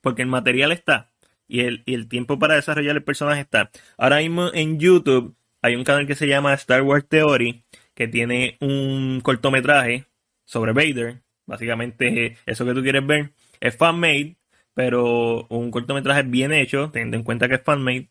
porque 0.00 0.22
el 0.22 0.28
material 0.28 0.72
está 0.72 1.10
y 1.50 1.60
el, 1.60 1.82
y 1.84 1.94
el 1.94 2.08
tiempo 2.08 2.38
para 2.38 2.54
desarrollar 2.54 2.96
el 2.96 3.02
personaje 3.02 3.40
está. 3.42 3.70
Ahora 3.98 4.18
mismo 4.18 4.50
en 4.54 4.78
YouTube 4.78 5.34
hay 5.62 5.76
un 5.76 5.84
canal 5.84 6.06
que 6.06 6.14
se 6.14 6.28
llama 6.28 6.54
Star 6.54 6.82
Wars 6.82 7.06
Theory 7.08 7.64
que 7.94 8.08
tiene 8.08 8.56
un 8.60 9.20
cortometraje 9.20 10.06
sobre 10.44 10.72
Vader. 10.72 11.22
Básicamente 11.46 12.36
eso 12.46 12.64
que 12.64 12.74
tú 12.74 12.82
quieres 12.82 13.06
ver 13.06 13.32
es 13.60 13.76
fan-made, 13.76 14.36
pero 14.74 15.46
un 15.48 15.70
cortometraje 15.70 16.22
bien 16.22 16.52
hecho, 16.52 16.90
teniendo 16.90 17.16
en 17.16 17.24
cuenta 17.24 17.48
que 17.48 17.56
es 17.56 17.62
fan-made. 17.62 18.08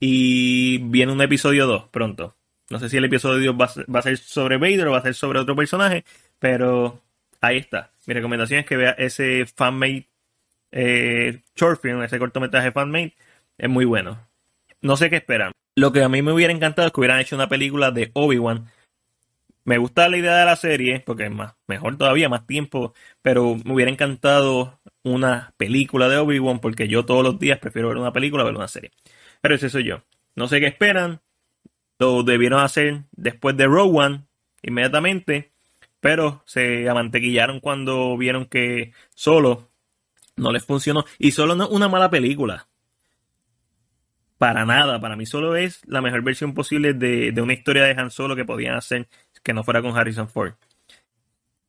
Y 0.00 0.78
viene 0.78 1.12
un 1.12 1.20
episodio 1.20 1.66
2 1.66 1.88
pronto. 1.90 2.36
No 2.70 2.78
sé 2.78 2.88
si 2.88 2.98
el 2.98 3.04
episodio 3.04 3.56
va, 3.56 3.66
a 3.66 4.02
ser 4.02 4.18
sobre 4.18 4.58
Vader 4.58 4.88
o 4.88 4.92
va 4.92 4.98
a 4.98 5.02
ser 5.02 5.14
sobre 5.14 5.38
otro 5.38 5.56
personaje, 5.56 6.04
pero 6.38 7.00
ahí 7.40 7.56
está. 7.56 7.92
Mi 8.06 8.14
recomendación 8.14 8.60
es 8.60 8.66
que 8.66 8.76
vea 8.76 8.90
ese 8.92 9.46
fanmade 9.46 10.06
eh, 10.70 11.40
short 11.56 11.80
film, 11.80 12.02
ese 12.02 12.18
cortometraje 12.18 12.72
fanmade. 12.72 13.14
Es 13.56 13.70
muy 13.70 13.84
bueno. 13.86 14.28
No 14.82 14.96
sé 14.96 15.08
qué 15.10 15.16
esperan. 15.16 15.52
Lo 15.76 15.92
que 15.92 16.02
a 16.02 16.08
mí 16.08 16.22
me 16.22 16.32
hubiera 16.32 16.52
encantado 16.52 16.86
es 16.88 16.92
que 16.92 17.00
hubieran 17.00 17.20
hecho 17.20 17.36
una 17.36 17.48
película 17.48 17.90
de 17.90 18.10
Obi-Wan. 18.12 18.66
Me 19.68 19.76
gusta 19.76 20.08
la 20.08 20.16
idea 20.16 20.34
de 20.34 20.46
la 20.46 20.56
serie, 20.56 21.00
porque 21.00 21.26
es 21.26 21.30
más, 21.30 21.54
mejor 21.66 21.98
todavía, 21.98 22.30
más 22.30 22.46
tiempo, 22.46 22.94
pero 23.20 23.54
me 23.54 23.74
hubiera 23.74 23.90
encantado 23.90 24.80
una 25.02 25.52
película 25.58 26.08
de 26.08 26.16
Obi-Wan, 26.16 26.60
porque 26.60 26.88
yo 26.88 27.04
todos 27.04 27.22
los 27.22 27.38
días 27.38 27.58
prefiero 27.58 27.88
ver 27.88 27.98
una 27.98 28.10
película 28.10 28.44
ver 28.44 28.56
una 28.56 28.66
serie. 28.66 28.92
Pero 29.42 29.56
ese 29.56 29.68
soy 29.68 29.84
yo. 29.84 30.04
No 30.34 30.48
sé 30.48 30.60
qué 30.60 30.68
esperan, 30.68 31.20
lo 31.98 32.22
debieron 32.22 32.60
hacer 32.60 33.02
después 33.12 33.58
de 33.58 33.66
Rogue 33.66 33.98
One, 33.98 34.22
inmediatamente, 34.62 35.52
pero 36.00 36.42
se 36.46 36.88
amantequillaron 36.88 37.60
cuando 37.60 38.16
vieron 38.16 38.46
que 38.46 38.92
solo 39.14 39.68
no 40.36 40.50
les 40.50 40.64
funcionó. 40.64 41.04
Y 41.18 41.32
solo 41.32 41.54
no 41.54 41.64
es 41.64 41.70
una 41.70 41.90
mala 41.90 42.08
película. 42.08 42.68
Para 44.38 44.64
nada, 44.64 45.00
para 45.00 45.16
mí 45.16 45.26
solo 45.26 45.56
es 45.56 45.82
la 45.84 46.00
mejor 46.00 46.22
versión 46.22 46.54
posible 46.54 46.94
de, 46.94 47.32
de 47.32 47.42
una 47.42 47.54
historia 47.54 47.82
de 47.82 48.00
Han 48.00 48.12
Solo 48.12 48.36
que 48.36 48.44
podían 48.44 48.76
hacer 48.76 49.08
que 49.48 49.54
no 49.54 49.64
fuera 49.64 49.80
con 49.80 49.96
Harrison 49.96 50.28
Ford. 50.28 50.52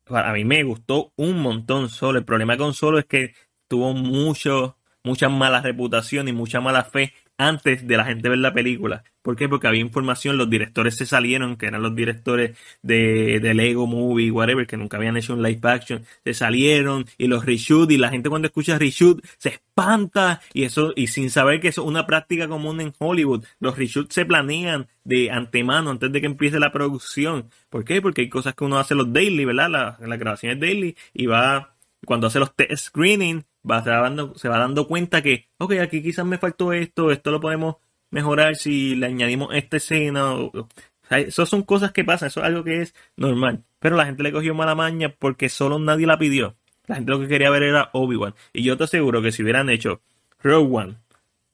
Para 0.03 0.33
mí 0.33 0.43
me 0.43 0.63
gustó 0.63 1.13
un 1.15 1.39
montón 1.39 1.87
solo. 1.87 2.19
El 2.19 2.25
problema 2.25 2.57
con 2.57 2.73
solo 2.73 2.99
es 2.99 3.05
que 3.05 3.33
tuvo 3.69 3.93
mucho, 3.93 4.77
mucha 5.01 5.29
mala 5.29 5.61
reputación 5.61 6.27
y 6.27 6.33
mucha 6.33 6.59
mala 6.59 6.83
fe 6.83 7.13
antes 7.39 7.87
de 7.87 7.97
la 7.97 8.03
gente 8.03 8.27
ver 8.29 8.37
la 8.37 8.53
película. 8.53 9.03
¿Por 9.21 9.37
qué? 9.37 9.47
Porque 9.47 9.67
había 9.67 9.79
información, 9.79 10.37
los 10.37 10.49
directores 10.49 10.97
se 10.97 11.05
salieron, 11.05 11.55
que 11.55 11.67
eran 11.67 11.81
los 11.81 11.95
directores 11.95 12.57
de, 12.81 13.39
de 13.39 13.53
Lego 13.53 13.87
Movie, 13.87 14.29
whatever, 14.29 14.67
que 14.67 14.75
nunca 14.75 14.97
habían 14.97 15.15
hecho 15.15 15.33
un 15.33 15.41
live 15.41 15.61
action, 15.63 16.05
se 16.23 16.33
salieron 16.33 17.05
y 17.17 17.27
los 17.27 17.45
reshoot 17.45 17.89
y 17.91 17.97
la 17.97 18.09
gente 18.09 18.29
cuando 18.29 18.47
escucha 18.47 18.77
reshoot 18.77 19.25
se 19.37 19.49
espanta 19.49 20.41
y 20.53 20.63
eso, 20.63 20.91
y 20.95 21.07
sin 21.07 21.29
saber 21.29 21.61
que 21.61 21.69
eso 21.69 21.81
es 21.81 21.87
una 21.87 22.05
práctica 22.05 22.49
común 22.49 22.81
en 22.81 22.93
Hollywood, 22.97 23.45
los 23.59 23.77
reshoot 23.77 24.11
se 24.11 24.25
planean 24.25 24.87
de 25.05 25.31
antemano 25.31 25.91
antes 25.91 26.11
de 26.11 26.19
que 26.19 26.27
empiece 26.27 26.59
la 26.59 26.73
producción. 26.73 27.49
¿Por 27.69 27.85
qué? 27.85 28.01
Porque 28.01 28.21
hay 28.21 28.29
cosas 28.29 28.53
que 28.53 28.65
uno 28.65 28.79
hace 28.79 28.95
los 28.95 29.13
daily, 29.13 29.45
¿verdad? 29.45 29.69
La, 29.69 29.97
la 30.05 30.17
grabación 30.17 30.51
es 30.51 30.59
daily 30.59 30.97
y 31.13 31.25
va, 31.27 31.75
cuando 32.05 32.27
hace 32.27 32.39
los 32.39 32.53
test 32.53 32.87
screening, 32.87 33.45
va, 33.69 33.83
se, 33.83 33.89
va 33.89 34.01
dando, 34.01 34.35
se 34.35 34.49
va 34.49 34.57
dando 34.57 34.87
cuenta 34.87 35.21
que, 35.21 35.47
ok, 35.57 35.73
aquí 35.81 36.01
quizás 36.01 36.25
me 36.25 36.37
faltó 36.37 36.73
esto, 36.73 37.11
esto 37.11 37.31
lo 37.31 37.39
podemos 37.39 37.77
mejorar 38.11 38.55
si 38.55 38.95
le 38.95 39.07
añadimos 39.07 39.53
esta 39.53 39.77
escena. 39.77 40.33
O, 40.33 40.67
eso 41.09 41.45
son 41.45 41.63
cosas 41.63 41.91
que 41.91 42.03
pasan, 42.03 42.27
eso 42.27 42.39
es 42.41 42.45
algo 42.45 42.63
que 42.63 42.81
es 42.81 42.95
normal. 43.15 43.63
Pero 43.79 43.95
la 43.95 44.05
gente 44.05 44.23
le 44.23 44.31
cogió 44.31 44.53
mala 44.53 44.75
maña 44.75 45.15
porque 45.17 45.49
solo 45.49 45.79
nadie 45.79 46.05
la 46.05 46.17
pidió. 46.17 46.55
La 46.87 46.95
gente 46.95 47.11
lo 47.11 47.19
que 47.19 47.27
quería 47.27 47.49
ver 47.49 47.63
era 47.63 47.89
Obi-Wan. 47.93 48.35
Y 48.53 48.63
yo 48.63 48.77
te 48.77 48.85
aseguro 48.85 49.21
que 49.21 49.31
si 49.31 49.43
hubieran 49.43 49.69
hecho 49.69 50.01
Rogue 50.41 50.75
One, 50.75 50.95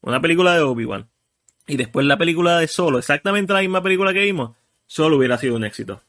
una 0.01 0.21
película 0.21 0.55
de 0.55 0.61
Obi-Wan, 0.61 1.07
y 1.67 1.77
después 1.77 2.05
la 2.05 2.17
película 2.17 2.59
de 2.59 2.67
Solo, 2.67 2.99
exactamente 2.99 3.53
la 3.53 3.61
misma 3.61 3.81
película 3.81 4.13
que 4.13 4.23
vimos, 4.23 4.55
solo 4.85 5.17
hubiera 5.17 5.37
sido 5.37 5.55
un 5.55 5.65
éxito. 5.65 6.01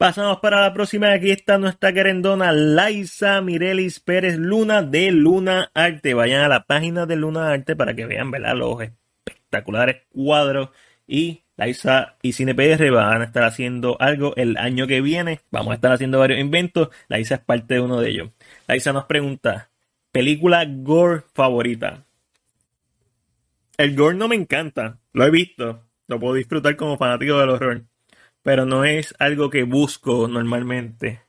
Pasamos 0.00 0.40
para 0.40 0.62
la 0.62 0.72
próxima. 0.72 1.12
Aquí 1.12 1.30
está 1.30 1.58
nuestra 1.58 1.92
querendona 1.92 2.52
Laisa 2.52 3.42
Mirelis 3.42 4.00
Pérez 4.00 4.38
Luna 4.38 4.82
de 4.82 5.10
Luna 5.10 5.70
Arte. 5.74 6.14
Vayan 6.14 6.40
a 6.40 6.48
la 6.48 6.64
página 6.64 7.04
de 7.04 7.16
Luna 7.16 7.50
Arte 7.50 7.76
para 7.76 7.94
que 7.94 8.06
vean 8.06 8.30
¿verdad? 8.30 8.56
los 8.56 8.80
espectaculares 8.80 10.04
cuadros. 10.08 10.70
Y 11.06 11.42
Laisa 11.58 12.16
y 12.22 12.32
CinePR 12.32 12.90
van 12.90 13.20
a 13.20 13.26
estar 13.26 13.44
haciendo 13.44 14.00
algo 14.00 14.34
el 14.36 14.56
año 14.56 14.86
que 14.86 15.02
viene. 15.02 15.42
Vamos 15.50 15.72
a 15.72 15.74
estar 15.74 15.92
haciendo 15.92 16.18
varios 16.18 16.40
inventos. 16.40 16.88
Laisa 17.08 17.34
es 17.34 17.42
parte 17.42 17.74
de 17.74 17.80
uno 17.80 18.00
de 18.00 18.08
ellos. 18.08 18.30
Laisa 18.68 18.94
nos 18.94 19.04
pregunta: 19.04 19.68
¿Película 20.12 20.64
gore 20.66 21.24
favorita? 21.34 22.06
El 23.76 23.94
gore 23.94 24.16
no 24.16 24.28
me 24.28 24.36
encanta. 24.36 24.96
Lo 25.12 25.26
he 25.26 25.30
visto. 25.30 25.84
Lo 26.08 26.18
puedo 26.18 26.36
disfrutar 26.36 26.74
como 26.76 26.96
fanático 26.96 27.38
del 27.38 27.50
horror 27.50 27.89
pero 28.42 28.66
no 28.66 28.84
es 28.84 29.14
algo 29.18 29.50
que 29.50 29.64
busco 29.64 30.28
normalmente. 30.28 31.22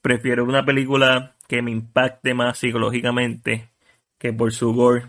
Prefiero 0.00 0.44
una 0.44 0.64
película 0.64 1.36
que 1.48 1.62
me 1.62 1.70
impacte 1.70 2.34
más 2.34 2.58
psicológicamente 2.58 3.70
que 4.18 4.32
por 4.32 4.52
su 4.52 4.72
gore. 4.74 5.06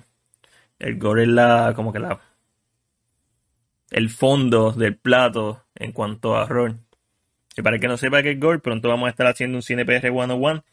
El 0.80 0.98
gore 0.98 1.24
es 1.24 1.30
la, 1.30 1.74
como 1.76 1.94
que 1.94 2.00
la, 2.00 2.20
el 3.92 4.10
fondo 4.10 4.72
del 4.72 4.98
plato 4.98 5.64
en 5.76 5.92
cuanto 5.92 6.36
a 6.36 6.44
horror. 6.44 6.76
Y 7.58 7.62
para 7.62 7.80
que 7.80 7.88
no 7.88 7.98
sepa 7.98 8.22
qué 8.22 8.32
es 8.32 8.40
gore, 8.40 8.60
pronto 8.60 8.90
vamos 8.90 9.08
a 9.08 9.10
estar 9.10 9.28
haciendo 9.28 9.58
un 9.58 9.62
cine 9.62 9.86
PR 9.86 10.12
101, 10.12 10.64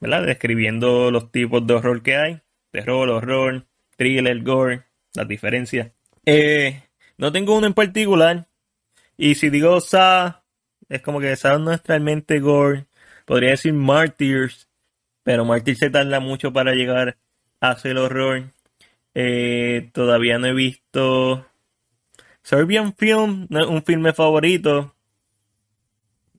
¿verdad? 0.00 0.26
Describiendo 0.26 1.10
los 1.10 1.30
tipos 1.30 1.64
de 1.66 1.74
horror 1.74 2.02
que 2.02 2.16
hay. 2.16 2.40
Terror, 2.70 3.08
horror, 3.08 3.66
thriller, 3.96 4.42
gore, 4.42 4.82
las 5.14 5.28
diferencias. 5.28 5.92
Eh, 6.26 6.82
no 7.16 7.30
tengo 7.30 7.56
uno 7.56 7.68
en 7.68 7.74
particular, 7.74 8.48
y 9.16 9.34
si 9.36 9.50
digo 9.50 9.80
Sa, 9.80 10.44
es 10.88 11.02
como 11.02 11.20
que 11.20 11.36
Sa 11.36 11.58
no 11.58 11.72
es 11.72 11.82
realmente 11.84 12.40
gore. 12.40 12.86
Podría 13.24 13.50
decir 13.50 13.72
Martyrs, 13.72 14.68
pero 15.22 15.44
Martyrs 15.44 15.78
se 15.78 15.90
tarda 15.90 16.20
mucho 16.20 16.52
para 16.52 16.72
llegar 16.72 17.16
a 17.60 17.70
hacer 17.70 17.96
horror. 17.96 18.52
Eh, 19.14 19.90
todavía 19.92 20.38
no 20.38 20.46
he 20.46 20.54
visto 20.54 21.46
Serbian 22.42 22.94
Film, 22.94 23.48
un 23.50 23.82
filme 23.84 24.12
favorito. 24.12 24.94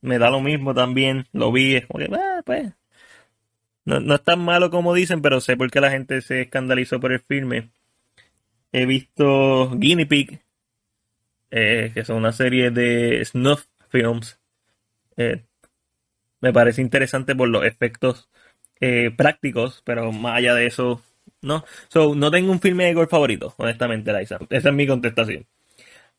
Me 0.00 0.18
da 0.18 0.30
lo 0.30 0.40
mismo 0.40 0.74
también. 0.74 1.26
Lo 1.32 1.50
vi, 1.50 1.74
es 1.76 1.86
como 1.86 1.98
que, 1.98 2.10
pues. 2.44 2.72
No, 3.84 4.00
no 4.00 4.14
es 4.14 4.22
tan 4.22 4.40
malo 4.40 4.70
como 4.70 4.94
dicen, 4.94 5.22
pero 5.22 5.40
sé 5.40 5.56
por 5.56 5.70
qué 5.70 5.80
la 5.80 5.90
gente 5.90 6.20
se 6.20 6.42
escandalizó 6.42 7.00
por 7.00 7.12
el 7.12 7.20
filme. 7.20 7.70
He 8.72 8.84
visto 8.86 9.70
Guinea 9.76 10.06
Pig, 10.06 10.40
eh, 11.58 11.90
que 11.94 12.04
son 12.04 12.18
una 12.18 12.32
serie 12.32 12.70
de 12.70 13.24
snuff 13.24 13.64
films. 13.88 14.38
Eh, 15.16 15.42
me 16.42 16.52
parece 16.52 16.82
interesante 16.82 17.34
por 17.34 17.48
los 17.48 17.64
efectos 17.64 18.28
eh, 18.78 19.10
prácticos, 19.16 19.80
pero 19.82 20.12
más 20.12 20.36
allá 20.36 20.54
de 20.54 20.66
eso, 20.66 21.02
no. 21.40 21.64
So, 21.88 22.14
no 22.14 22.30
tengo 22.30 22.52
un 22.52 22.60
filme 22.60 22.84
de 22.84 22.92
gore 22.92 23.08
favorito, 23.08 23.54
honestamente, 23.56 24.12
Liza. 24.12 24.38
Esa 24.50 24.68
es 24.68 24.74
mi 24.74 24.86
contestación. 24.86 25.46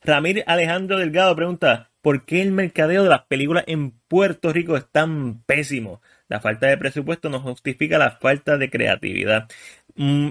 Ramírez 0.01 0.43
Alejandro 0.47 0.97
Delgado 0.97 1.35
pregunta: 1.35 1.91
¿Por 2.01 2.25
qué 2.25 2.41
el 2.41 2.51
mercadeo 2.51 3.03
de 3.03 3.09
las 3.09 3.25
películas 3.27 3.63
en 3.67 3.91
Puerto 3.91 4.51
Rico 4.51 4.75
es 4.75 4.87
tan 4.91 5.43
pésimo? 5.43 6.01
La 6.29 6.39
falta 6.39 6.65
de 6.65 6.77
presupuesto 6.79 7.29
no 7.29 7.41
justifica 7.41 7.99
la 7.99 8.11
falta 8.11 8.57
de 8.57 8.71
creatividad. 8.71 9.47
Mm, 9.95 10.29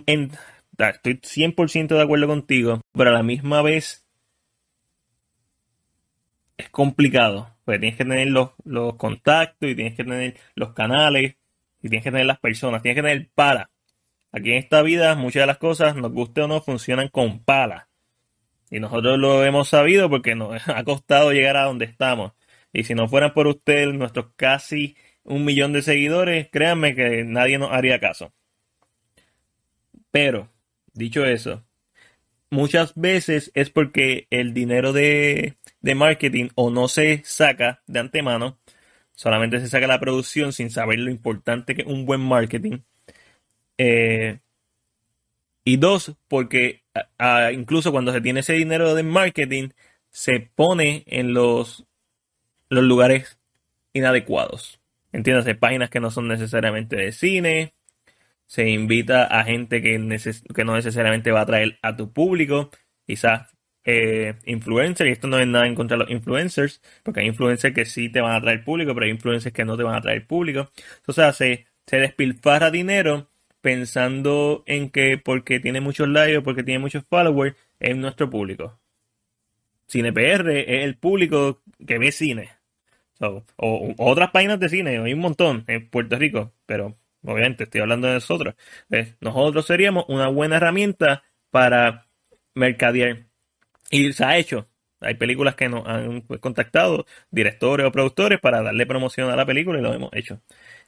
estoy 0.79 1.21
100% 1.23 1.95
de 1.95 2.03
acuerdo 2.03 2.27
contigo, 2.27 2.81
pero 2.93 3.11
a 3.11 3.13
la 3.13 3.23
misma 3.23 3.63
vez 3.63 4.06
es 6.57 6.71
complicado, 6.71 7.55
porque 7.65 7.79
tienes 7.81 7.99
que 7.99 8.05
tener 8.05 8.29
los, 8.29 8.51
contactos 8.97 9.71
y 9.71 9.75
tienes 9.75 9.95
que 9.95 10.05
tener 10.05 10.37
los 10.55 10.73
canales 10.73 11.37
y 11.83 11.89
tienes 11.89 12.05
que 12.05 12.11
tener 12.11 12.27
las 12.27 12.39
personas, 12.39 12.83
tienes 12.83 12.97
que 12.97 13.09
tener 13.09 13.29
para. 13.35 13.71
Aquí 14.33 14.51
en 14.51 14.59
esta 14.59 14.83
vida 14.83 15.15
muchas 15.15 15.43
de 15.43 15.47
las 15.47 15.59
cosas, 15.59 15.97
nos 15.97 16.13
guste 16.13 16.43
o 16.43 16.49
no, 16.49 16.61
funcionan 16.61 17.09
con 17.09 17.41
pala. 17.41 17.89
Y 18.71 18.81
nosotros 18.81 19.19
lo 19.19 19.45
hemos 19.45 19.69
sabido 19.69 20.11
porque 20.11 20.35
nos 20.35 20.61
ha 20.69 20.83
costado 20.85 21.33
llegar 21.33 21.57
a 21.57 21.65
donde 21.65 21.85
estamos. 21.85 22.33
Y 22.73 22.85
si 22.85 22.95
no 22.95 23.09
fueran 23.09 23.33
por 23.33 23.47
usted, 23.47 23.87
nuestros 23.93 24.27
casi 24.37 24.97
un 25.25 25.45
millón 25.45 25.73
de 25.73 25.83
seguidores, 25.83 26.49
créanme 26.51 26.95
que 26.95 27.25
nadie 27.25 27.59
nos 27.59 27.73
haría 27.73 28.01
caso. 28.01 28.33
Pero, 30.11 30.51
dicho 30.93 31.25
eso, 31.25 31.65
muchas 32.51 32.95
veces 32.95 33.51
es 33.55 33.71
porque 33.71 34.27
el 34.31 34.55
dinero 34.55 34.93
de, 34.93 35.57
de 35.87 35.95
marketing 35.95 36.49
o 36.57 36.69
no 36.71 36.88
se 36.88 37.23
saca 37.25 37.81
de 37.87 38.00
antemano, 38.00 38.59
solamente 39.12 39.61
se 39.61 39.69
saca 39.69 39.87
la 39.87 40.00
producción 40.00 40.52
sin 40.52 40.69
saber 40.69 40.99
lo 40.99 41.12
importante 41.12 41.76
que 41.76 41.83
es 41.83 41.87
un 41.87 42.05
buen 42.07 42.21
marketing. 42.21 42.81
Eh, 43.78 44.40
y 45.62 45.76
dos, 45.76 46.16
porque 46.26 46.83
incluso 47.52 47.93
cuando 47.93 48.12
se 48.12 48.21
tiene 48.21 48.40
ese 48.40 48.55
dinero 48.55 48.97
de 48.97 49.05
marketing, 49.05 49.69
se 50.11 50.40
pone 50.40 51.05
en 51.07 51.35
los, 51.35 51.87
los 52.69 52.83
lugares 52.83 53.38
inadecuados. 53.93 54.81
Entiéndase, 55.12 55.55
páginas 55.55 55.88
que 55.88 56.00
no 56.00 56.11
son 56.11 56.26
necesariamente 56.26 56.97
de 56.97 57.12
cine. 57.12 57.75
Se 58.47 58.69
invita 58.69 59.25
a 59.25 59.45
gente 59.45 59.83
que, 59.83 59.93
que 60.52 60.64
no 60.64 60.75
necesariamente 60.75 61.31
va 61.31 61.40
a 61.40 61.43
atraer 61.45 61.78
a 61.81 61.97
tu 61.97 62.12
público. 62.12 62.71
Quizás 63.07 63.56
eh, 63.87 64.35
influencers, 64.45 65.09
y 65.09 65.12
esto 65.12 65.28
no 65.28 65.38
es 65.38 65.47
nada 65.47 65.66
en 65.66 65.76
contra 65.76 65.97
de 65.97 66.05
los 66.05 66.11
influencers, 66.11 66.83
porque 67.02 67.21
hay 67.21 67.26
influencers 67.26 67.75
que 67.75 67.85
sí 67.85 68.09
te 68.11 68.21
van 68.21 68.33
a 68.33 68.37
atraer 68.37 68.64
público, 68.64 68.93
pero 68.95 69.07
hay 69.07 69.12
influencers 69.12 69.55
que 69.55 69.64
no 69.64 69.76
te 69.76 69.85
van 69.85 69.95
a 69.95 69.99
atraer 69.99 70.26
público. 70.26 70.71
Entonces 70.99 71.37
se, 71.37 71.66
se 71.87 71.97
despilfarra 71.99 72.71
dinero 72.71 73.31
pensando 73.61 74.64
en 74.66 74.90
que 74.90 75.19
porque 75.19 75.61
tiene 75.61 75.81
muchos 75.81 76.09
likes 76.09 76.38
o 76.38 76.43
porque 76.43 76.62
tiene 76.62 76.81
muchos 76.81 77.05
followers, 77.09 77.57
es 77.81 77.97
nuestro 77.97 78.28
público. 78.28 78.78
CinePR 79.88 80.50
es 80.50 80.85
el 80.85 80.97
público 80.97 81.62
que 81.87 81.99
ve 81.99 82.12
cine. 82.12 82.50
o, 83.21 83.45
otras 83.99 84.31
páginas 84.31 84.61
de 84.61 84.69
cine, 84.69 84.99
hay 84.99 85.12
un 85.12 85.21
montón 85.21 85.64
en 85.69 85.88
Puerto 85.88 86.16
Rico, 86.19 86.52
pero 86.66 86.97
obviamente 87.25 87.64
estoy 87.64 87.81
hablando 87.83 88.09
de 88.09 88.14
nosotros. 88.14 88.55
Nosotros 89.21 89.66
seríamos 89.66 90.05
una 90.09 90.28
buena 90.28 90.57
herramienta 90.57 91.23
para 91.50 92.07
mercadear. 92.55 93.26
Y 93.90 94.12
se 94.12 94.25
ha 94.25 94.37
hecho. 94.37 94.69
Hay 95.00 95.14
películas 95.14 95.55
que 95.55 95.69
nos 95.69 95.87
han 95.87 96.23
contactado, 96.40 97.07
directores 97.31 97.87
o 97.87 97.93
productores, 97.93 98.40
para 98.40 98.62
darle 98.62 98.87
promoción 98.87 99.31
a 99.31 99.37
la 99.37 99.45
película 99.45 99.78
y 99.78 99.83
lo 99.83 99.93
hemos 99.93 100.11
hecho. 100.14 100.40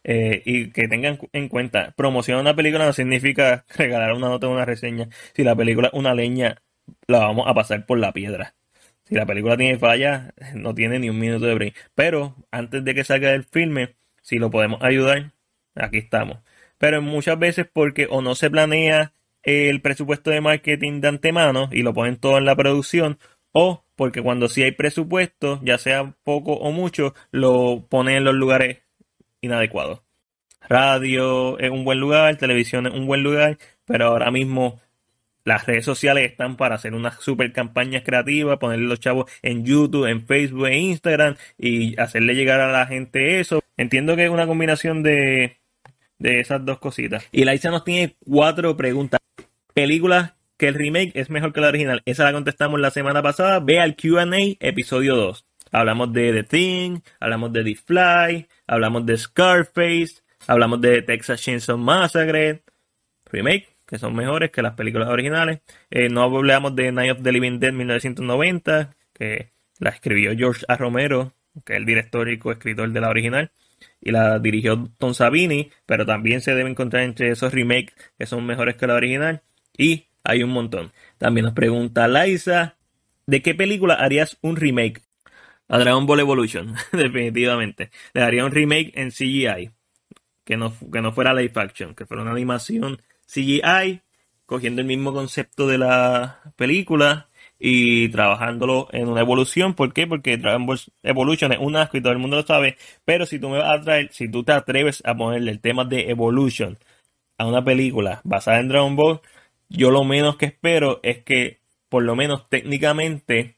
Eh, 0.04 0.42
y 0.44 0.70
que 0.70 0.88
tengan 0.88 1.18
en 1.32 1.48
cuenta, 1.48 1.92
promoción 1.96 2.38
a 2.38 2.40
una 2.40 2.56
película 2.56 2.86
no 2.86 2.92
significa 2.92 3.64
regalar 3.76 4.12
una 4.14 4.28
nota 4.28 4.48
o 4.48 4.52
una 4.52 4.64
reseña. 4.64 5.08
Si 5.34 5.44
la 5.44 5.54
película 5.56 5.88
es 5.88 5.94
una 5.94 6.14
leña, 6.14 6.62
la 7.06 7.20
vamos 7.20 7.46
a 7.48 7.54
pasar 7.54 7.84
por 7.86 7.98
la 7.98 8.12
piedra. 8.12 8.54
Si 9.04 9.14
la 9.14 9.26
película 9.26 9.56
tiene 9.56 9.78
falla, 9.78 10.34
no 10.54 10.74
tiene 10.74 10.98
ni 10.98 11.10
un 11.10 11.18
minuto 11.18 11.46
de 11.46 11.54
break. 11.54 11.74
Pero 11.94 12.36
antes 12.50 12.84
de 12.84 12.94
que 12.94 13.04
salga 13.04 13.32
el 13.32 13.44
filme, 13.44 13.96
si 14.22 14.38
lo 14.38 14.50
podemos 14.50 14.82
ayudar, 14.82 15.32
aquí 15.74 15.98
estamos. 15.98 16.38
Pero 16.78 17.02
muchas 17.02 17.38
veces 17.38 17.66
porque 17.72 18.06
o 18.10 18.22
no 18.22 18.34
se 18.34 18.50
planea 18.50 19.12
el 19.42 19.80
presupuesto 19.80 20.30
de 20.30 20.40
marketing 20.40 21.00
de 21.00 21.08
antemano 21.08 21.68
y 21.72 21.82
lo 21.82 21.94
ponen 21.94 22.16
todo 22.16 22.38
en 22.38 22.44
la 22.44 22.56
producción, 22.56 23.18
o 23.52 23.84
porque 23.96 24.22
cuando 24.22 24.48
sí 24.48 24.62
hay 24.62 24.72
presupuesto, 24.72 25.60
ya 25.62 25.78
sea 25.78 26.14
poco 26.22 26.52
o 26.52 26.70
mucho, 26.70 27.14
lo 27.30 27.86
ponen 27.88 28.16
en 28.18 28.24
los 28.24 28.34
lugares 28.34 28.78
inadecuados. 29.40 30.02
Radio 30.68 31.58
es 31.58 31.70
un 31.70 31.84
buen 31.84 31.98
lugar, 31.98 32.36
televisión 32.36 32.86
es 32.86 32.92
un 32.92 33.06
buen 33.06 33.22
lugar, 33.22 33.58
pero 33.86 34.06
ahora 34.06 34.30
mismo 34.30 34.80
las 35.44 35.66
redes 35.66 35.84
sociales 35.84 36.30
están 36.30 36.56
para 36.56 36.74
hacer 36.74 36.94
unas 36.94 37.20
super 37.22 37.50
campañas 37.52 38.02
creativas, 38.04 38.58
ponerle 38.58 38.86
los 38.86 39.00
chavos 39.00 39.30
en 39.42 39.64
YouTube, 39.64 40.06
en 40.06 40.26
Facebook, 40.26 40.66
e 40.66 40.76
Instagram 40.76 41.36
y 41.56 41.98
hacerle 41.98 42.34
llegar 42.34 42.60
a 42.60 42.70
la 42.70 42.86
gente 42.86 43.40
eso. 43.40 43.62
Entiendo 43.78 44.14
que 44.14 44.24
es 44.24 44.30
una 44.30 44.46
combinación 44.46 45.02
de, 45.02 45.56
de 46.18 46.40
esas 46.40 46.64
dos 46.64 46.78
cositas. 46.78 47.26
Y 47.32 47.44
Laisa 47.44 47.70
nos 47.70 47.84
tiene 47.84 48.14
cuatro 48.24 48.76
preguntas. 48.76 49.20
Películas 49.78 50.34
que 50.56 50.66
el 50.66 50.74
remake 50.74 51.12
es 51.14 51.30
mejor 51.30 51.52
que 51.52 51.60
la 51.60 51.68
original. 51.68 52.02
Esa 52.04 52.24
la 52.24 52.32
contestamos 52.32 52.80
la 52.80 52.90
semana 52.90 53.22
pasada. 53.22 53.60
Ve 53.60 53.78
al 53.78 53.94
QA 53.94 54.26
episodio 54.58 55.14
2. 55.14 55.46
Hablamos 55.70 56.12
de 56.12 56.32
The 56.32 56.42
Thing, 56.42 56.98
hablamos 57.20 57.52
de 57.52 57.62
The 57.62 57.74
Fly, 57.76 58.48
hablamos 58.66 59.06
de 59.06 59.16
Scarface, 59.16 60.24
hablamos 60.48 60.80
de 60.80 61.02
Texas 61.02 61.40
Chainsaw 61.40 61.78
Massacre. 61.78 62.64
Remake 63.26 63.68
que 63.86 64.00
son 64.00 64.16
mejores 64.16 64.50
que 64.50 64.62
las 64.62 64.74
películas 64.74 65.10
originales. 65.10 65.60
Eh, 65.90 66.08
no 66.08 66.22
hablamos 66.22 66.74
de 66.74 66.90
Night 66.90 67.12
of 67.12 67.22
the 67.22 67.30
Living 67.30 67.60
Dead 67.60 67.72
1990, 67.72 68.96
que 69.12 69.52
la 69.78 69.90
escribió 69.90 70.36
George 70.36 70.64
A. 70.66 70.76
Romero, 70.76 71.34
que 71.64 71.74
es 71.74 71.76
el 71.76 71.86
director 71.86 72.28
y 72.28 72.38
coescritor 72.40 72.90
de 72.90 73.00
la 73.00 73.10
original, 73.10 73.52
y 74.00 74.10
la 74.10 74.40
dirigió 74.40 74.90
Tom 74.98 75.14
Savini, 75.14 75.70
pero 75.86 76.04
también 76.04 76.40
se 76.40 76.56
debe 76.56 76.68
encontrar 76.68 77.04
entre 77.04 77.30
esos 77.30 77.54
remakes 77.54 77.94
que 78.18 78.26
son 78.26 78.44
mejores 78.44 78.74
que 78.74 78.88
la 78.88 78.94
original, 78.94 79.42
y 79.78 80.08
hay 80.24 80.42
un 80.42 80.50
montón. 80.50 80.92
También 81.16 81.46
nos 81.46 81.54
pregunta 81.54 82.06
Liza, 82.06 82.76
¿de 83.26 83.40
qué 83.40 83.54
película 83.54 83.94
harías 83.94 84.36
un 84.42 84.56
remake? 84.56 85.00
A 85.68 85.78
Dragon 85.78 86.06
Ball 86.06 86.20
Evolution, 86.20 86.74
definitivamente. 86.92 87.90
Le 88.12 88.22
haría 88.22 88.44
un 88.44 88.52
remake 88.52 88.92
en 88.94 89.10
CGI, 89.10 89.70
que 90.44 90.56
no, 90.56 90.74
que 90.92 91.00
no 91.00 91.12
fuera 91.12 91.34
live 91.34 91.52
action, 91.54 91.94
que 91.94 92.06
fuera 92.06 92.22
una 92.22 92.32
animación 92.32 93.02
CGI, 93.26 94.02
cogiendo 94.46 94.80
el 94.80 94.86
mismo 94.86 95.12
concepto 95.12 95.66
de 95.66 95.78
la 95.78 96.40
película 96.56 97.28
y 97.58 98.08
trabajándolo 98.08 98.88
en 98.92 99.08
una 99.08 99.20
evolución. 99.20 99.74
¿Por 99.74 99.92
qué? 99.92 100.06
Porque 100.06 100.38
Dragon 100.38 100.64
Ball 100.64 100.80
Evolution 101.02 101.52
es 101.52 101.58
un 101.58 101.76
asco 101.76 101.98
y 101.98 102.00
todo 102.00 102.12
el 102.12 102.18
mundo 102.18 102.36
lo 102.36 102.46
sabe. 102.46 102.78
Pero 103.04 103.26
si 103.26 103.38
tú 103.38 103.50
me 103.50 103.58
vas 103.58 103.78
a 103.78 103.82
traer, 103.82 104.10
si 104.12 104.30
tú 104.30 104.44
te 104.44 104.52
atreves 104.52 105.02
a 105.04 105.14
ponerle 105.14 105.50
el 105.50 105.60
tema 105.60 105.84
de 105.84 106.10
Evolution 106.10 106.78
a 107.36 107.46
una 107.46 107.62
película 107.64 108.20
basada 108.24 108.60
en 108.60 108.68
Dragon 108.68 108.96
Ball, 108.96 109.20
yo 109.68 109.90
lo 109.90 110.04
menos 110.04 110.36
que 110.36 110.46
espero 110.46 111.00
es 111.02 111.22
que, 111.22 111.60
por 111.88 112.02
lo 112.02 112.16
menos 112.16 112.48
técnicamente, 112.48 113.56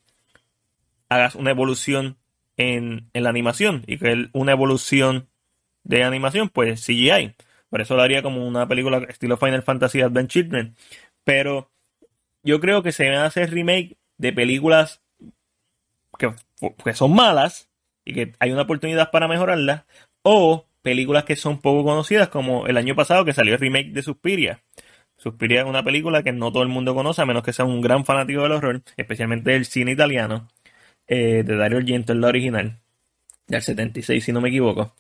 hagas 1.08 1.34
una 1.34 1.50
evolución 1.50 2.18
en, 2.56 3.10
en 3.12 3.22
la 3.22 3.30
animación 3.30 3.84
y 3.86 3.98
que 3.98 4.28
una 4.32 4.52
evolución 4.52 5.28
de 5.84 6.04
animación, 6.04 6.48
pues 6.48 6.84
CGI. 6.84 7.34
Por 7.68 7.80
eso 7.80 7.94
lo 7.94 8.02
haría 8.02 8.22
como 8.22 8.46
una 8.46 8.66
película 8.66 8.98
estilo 9.08 9.36
Final 9.36 9.62
Fantasy 9.62 10.00
Advent 10.00 10.30
Children. 10.30 10.74
Pero 11.24 11.70
yo 12.42 12.60
creo 12.60 12.82
que 12.82 12.92
se 12.92 13.08
van 13.08 13.18
a 13.18 13.26
hacer 13.26 13.50
remake 13.50 13.96
de 14.18 14.32
películas 14.32 15.00
que, 16.18 16.32
son 16.94 17.14
malas 17.14 17.70
y 18.04 18.12
que 18.12 18.32
hay 18.38 18.50
una 18.52 18.62
oportunidad 18.62 19.10
para 19.10 19.28
mejorarlas. 19.28 19.84
O 20.22 20.66
películas 20.82 21.24
que 21.24 21.36
son 21.36 21.60
poco 21.60 21.84
conocidas, 21.84 22.28
como 22.28 22.66
el 22.66 22.76
año 22.76 22.94
pasado 22.94 23.24
que 23.24 23.32
salió 23.32 23.54
el 23.54 23.60
remake 23.60 23.92
de 23.92 24.02
Suspiria. 24.02 24.62
Suspiria 25.20 25.60
es 25.60 25.66
una 25.66 25.82
película 25.82 26.22
que 26.22 26.32
no 26.32 26.50
todo 26.50 26.62
el 26.62 26.70
mundo 26.70 26.94
conoce, 26.94 27.20
a 27.20 27.26
menos 27.26 27.42
que 27.44 27.52
sea 27.52 27.66
un 27.66 27.82
gran 27.82 28.06
fanático 28.06 28.42
del 28.42 28.52
horror, 28.52 28.82
especialmente 28.96 29.50
del 29.50 29.66
cine 29.66 29.92
italiano, 29.92 30.48
eh, 31.06 31.42
de 31.44 31.56
Dario 31.56 31.78
Argento 31.78 32.12
en 32.14 32.22
la 32.22 32.28
original, 32.28 32.80
del 33.48 33.62
76 33.62 34.24
si 34.24 34.32
no 34.32 34.40
me 34.40 34.48
equivoco. 34.48 34.94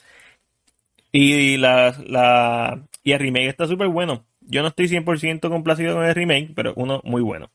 Y, 1.12 1.56
la, 1.56 1.94
la, 2.06 2.86
y 3.02 3.12
el 3.12 3.18
remake 3.18 3.48
está 3.48 3.66
súper 3.66 3.88
bueno. 3.88 4.26
Yo 4.40 4.62
no 4.62 4.68
estoy 4.68 4.88
100% 4.88 5.48
complacido 5.48 5.94
con 5.94 6.04
el 6.04 6.14
remake, 6.14 6.52
pero 6.54 6.74
uno 6.76 7.00
muy 7.04 7.22
bueno. 7.22 7.50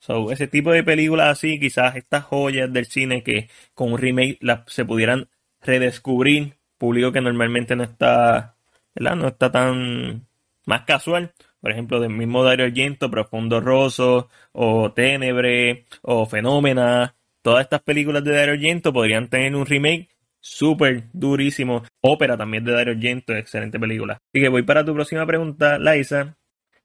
So, 0.00 0.32
ese 0.32 0.48
tipo 0.48 0.72
de 0.72 0.84
películas 0.84 1.28
así, 1.30 1.60
quizás 1.60 1.96
estas 1.96 2.24
joyas 2.24 2.72
del 2.72 2.86
cine 2.86 3.22
que 3.22 3.48
con 3.74 3.92
un 3.92 3.98
remake 3.98 4.38
se 4.66 4.84
pudieran 4.84 5.28
redescubrir, 5.60 6.54
público 6.78 7.12
que 7.12 7.20
normalmente 7.20 7.76
no 7.76 7.84
está, 7.84 8.56
¿verdad? 8.94 9.16
No 9.16 9.28
está 9.28 9.52
tan 9.52 10.26
más 10.66 10.82
casual. 10.82 11.32
Por 11.60 11.72
ejemplo, 11.72 12.00
del 12.00 12.10
mismo 12.10 12.44
Dario 12.44 12.66
Argento, 12.66 13.10
Profundo 13.10 13.60
Rosso, 13.60 14.28
o 14.52 14.92
Tenebre, 14.92 15.84
o 16.02 16.26
Fenómena. 16.26 17.14
Todas 17.42 17.62
estas 17.62 17.82
películas 17.82 18.24
de 18.24 18.32
Dario 18.32 18.54
Argento 18.54 18.92
podrían 18.92 19.28
tener 19.28 19.54
un 19.56 19.66
remake 19.66 20.08
súper 20.40 21.04
durísimo. 21.12 21.82
Ópera 22.00 22.36
también 22.36 22.64
de 22.64 22.72
Dario 22.72 22.94
Argento, 22.94 23.34
excelente 23.34 23.78
película. 23.78 24.14
Así 24.14 24.42
que 24.42 24.48
voy 24.48 24.62
para 24.62 24.84
tu 24.84 24.94
próxima 24.94 25.26
pregunta, 25.26 25.78
Liza. 25.78 26.36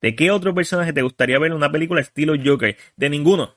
¿De 0.02 0.16
qué 0.16 0.32
otro 0.32 0.54
personaje 0.54 0.92
te 0.92 1.02
gustaría 1.02 1.40
ver 1.40 1.54
una 1.54 1.72
película 1.72 2.02
estilo 2.02 2.34
Joker? 2.44 2.76
De 2.98 3.10
ninguno. 3.10 3.56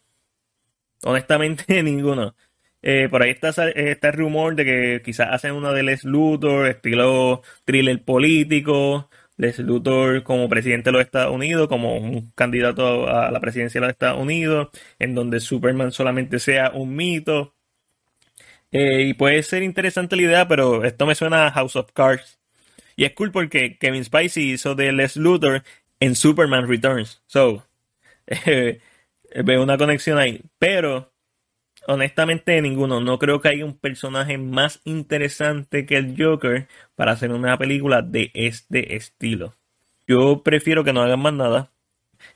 Honestamente, 1.02 1.64
de 1.74 1.83
ninguno. 1.83 2.37
Eh, 2.83 3.09
por 3.11 3.22
ahí 3.22 3.31
está, 3.31 3.48
está, 3.48 4.09
el 4.09 4.14
rumor 4.14 4.55
de 4.55 4.64
que 4.64 5.02
quizás 5.05 5.29
hacen 5.33 5.55
una 5.55 5.72
de 5.72 5.83
Les 5.83 6.05
Luthor, 6.05 6.68
estilo 6.68 7.42
thriller 7.64 8.05
político. 8.05 9.11
Les 9.37 9.59
Luthor 9.59 10.22
como 10.22 10.49
presidente 10.49 10.90
de 10.90 10.92
los 10.92 11.03
Estados 11.03 11.35
Unidos, 11.35 11.68
como 11.68 11.96
un 11.96 12.31
candidato 12.35 13.09
a 13.09 13.31
la 13.31 13.40
presidencia 13.40 13.81
de 13.81 13.87
los 13.87 13.92
Estados 13.92 14.20
Unidos, 14.20 14.68
en 14.99 15.14
donde 15.14 15.40
Superman 15.40 15.92
solamente 15.92 16.38
sea 16.38 16.70
un 16.70 16.96
mito. 16.96 17.55
Eh, 18.72 19.03
y 19.03 19.14
puede 19.14 19.42
ser 19.42 19.62
interesante 19.62 20.16
la 20.16 20.22
idea, 20.22 20.49
pero 20.49 20.85
esto 20.85 21.07
me 21.07 21.14
suena 21.14 21.46
a 21.46 21.53
House 21.53 21.77
of 21.77 21.92
Cards. 21.92 22.38
Y 22.96 23.05
es 23.05 23.12
cool 23.12 23.31
porque 23.31 23.79
Kevin 23.79 24.05
Spacey 24.05 24.53
hizo 24.53 24.75
de 24.75 24.92
Les 24.92 25.16
Luthor 25.16 25.62
en 26.01 26.14
Superman 26.16 26.68
Returns. 26.68 27.22
So, 27.27 27.66
eh, 28.27 28.81
veo 29.44 29.62
una 29.62 29.79
conexión 29.79 30.18
ahí. 30.18 30.42
Pero, 30.59 31.12
honestamente, 31.87 32.61
ninguno. 32.62 33.01
No 33.01 33.18
creo 33.18 33.40
que 33.40 33.49
haya 33.49 33.64
un 33.64 33.79
personaje 33.79 34.38
más 34.38 34.81
interesante 34.85 35.87
que 35.87 35.96
el 35.96 36.14
Joker 36.18 36.68
para 36.94 37.12
hacer 37.12 37.33
una 37.33 37.57
película 37.59 38.03
de 38.03 38.31
este 38.35 38.96
estilo. 38.96 39.55
Yo 40.07 40.42
prefiero 40.42 40.85
que 40.85 40.92
no 40.92 41.03
hagan 41.03 41.20
más 41.20 41.35
nada. 41.35 41.72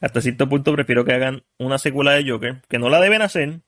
hasta 0.01 0.21
cierto 0.21 0.49
punto 0.49 0.73
prefiero 0.75 1.05
que 1.05 1.13
hagan 1.13 1.45
una 1.59 1.79
secuela 1.79 2.13
de 2.13 2.29
Joker, 2.29 2.63
que 2.69 2.79
no 2.79 2.89
la 2.89 3.01
deben 3.01 3.23
hacer. 3.23 3.61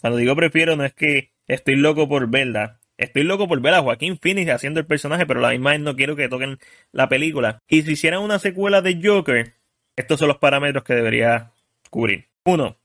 Cuando 0.00 0.18
digo 0.18 0.36
prefiero, 0.36 0.76
no 0.76 0.84
es 0.84 0.94
que 0.94 1.32
estoy 1.46 1.76
loco 1.76 2.08
por 2.08 2.28
verla. 2.28 2.80
Estoy 2.98 3.24
loco 3.24 3.46
por 3.46 3.60
ver 3.60 3.74
a 3.74 3.82
Joaquín 3.82 4.18
Phoenix 4.18 4.50
haciendo 4.50 4.80
el 4.80 4.86
personaje, 4.86 5.26
pero 5.26 5.40
la 5.40 5.50
misma 5.50 5.70
vez 5.72 5.80
no 5.80 5.96
quiero 5.96 6.16
que 6.16 6.28
toquen 6.28 6.58
la 6.92 7.08
película. 7.08 7.62
Y 7.68 7.82
si 7.82 7.92
hicieran 7.92 8.22
una 8.22 8.38
secuela 8.38 8.80
de 8.80 9.00
Joker, 9.02 9.54
estos 9.96 10.18
son 10.18 10.28
los 10.28 10.38
parámetros 10.38 10.84
que 10.84 10.94
debería 10.94 11.52
cubrir. 11.90 12.28
Uno, 12.44 12.78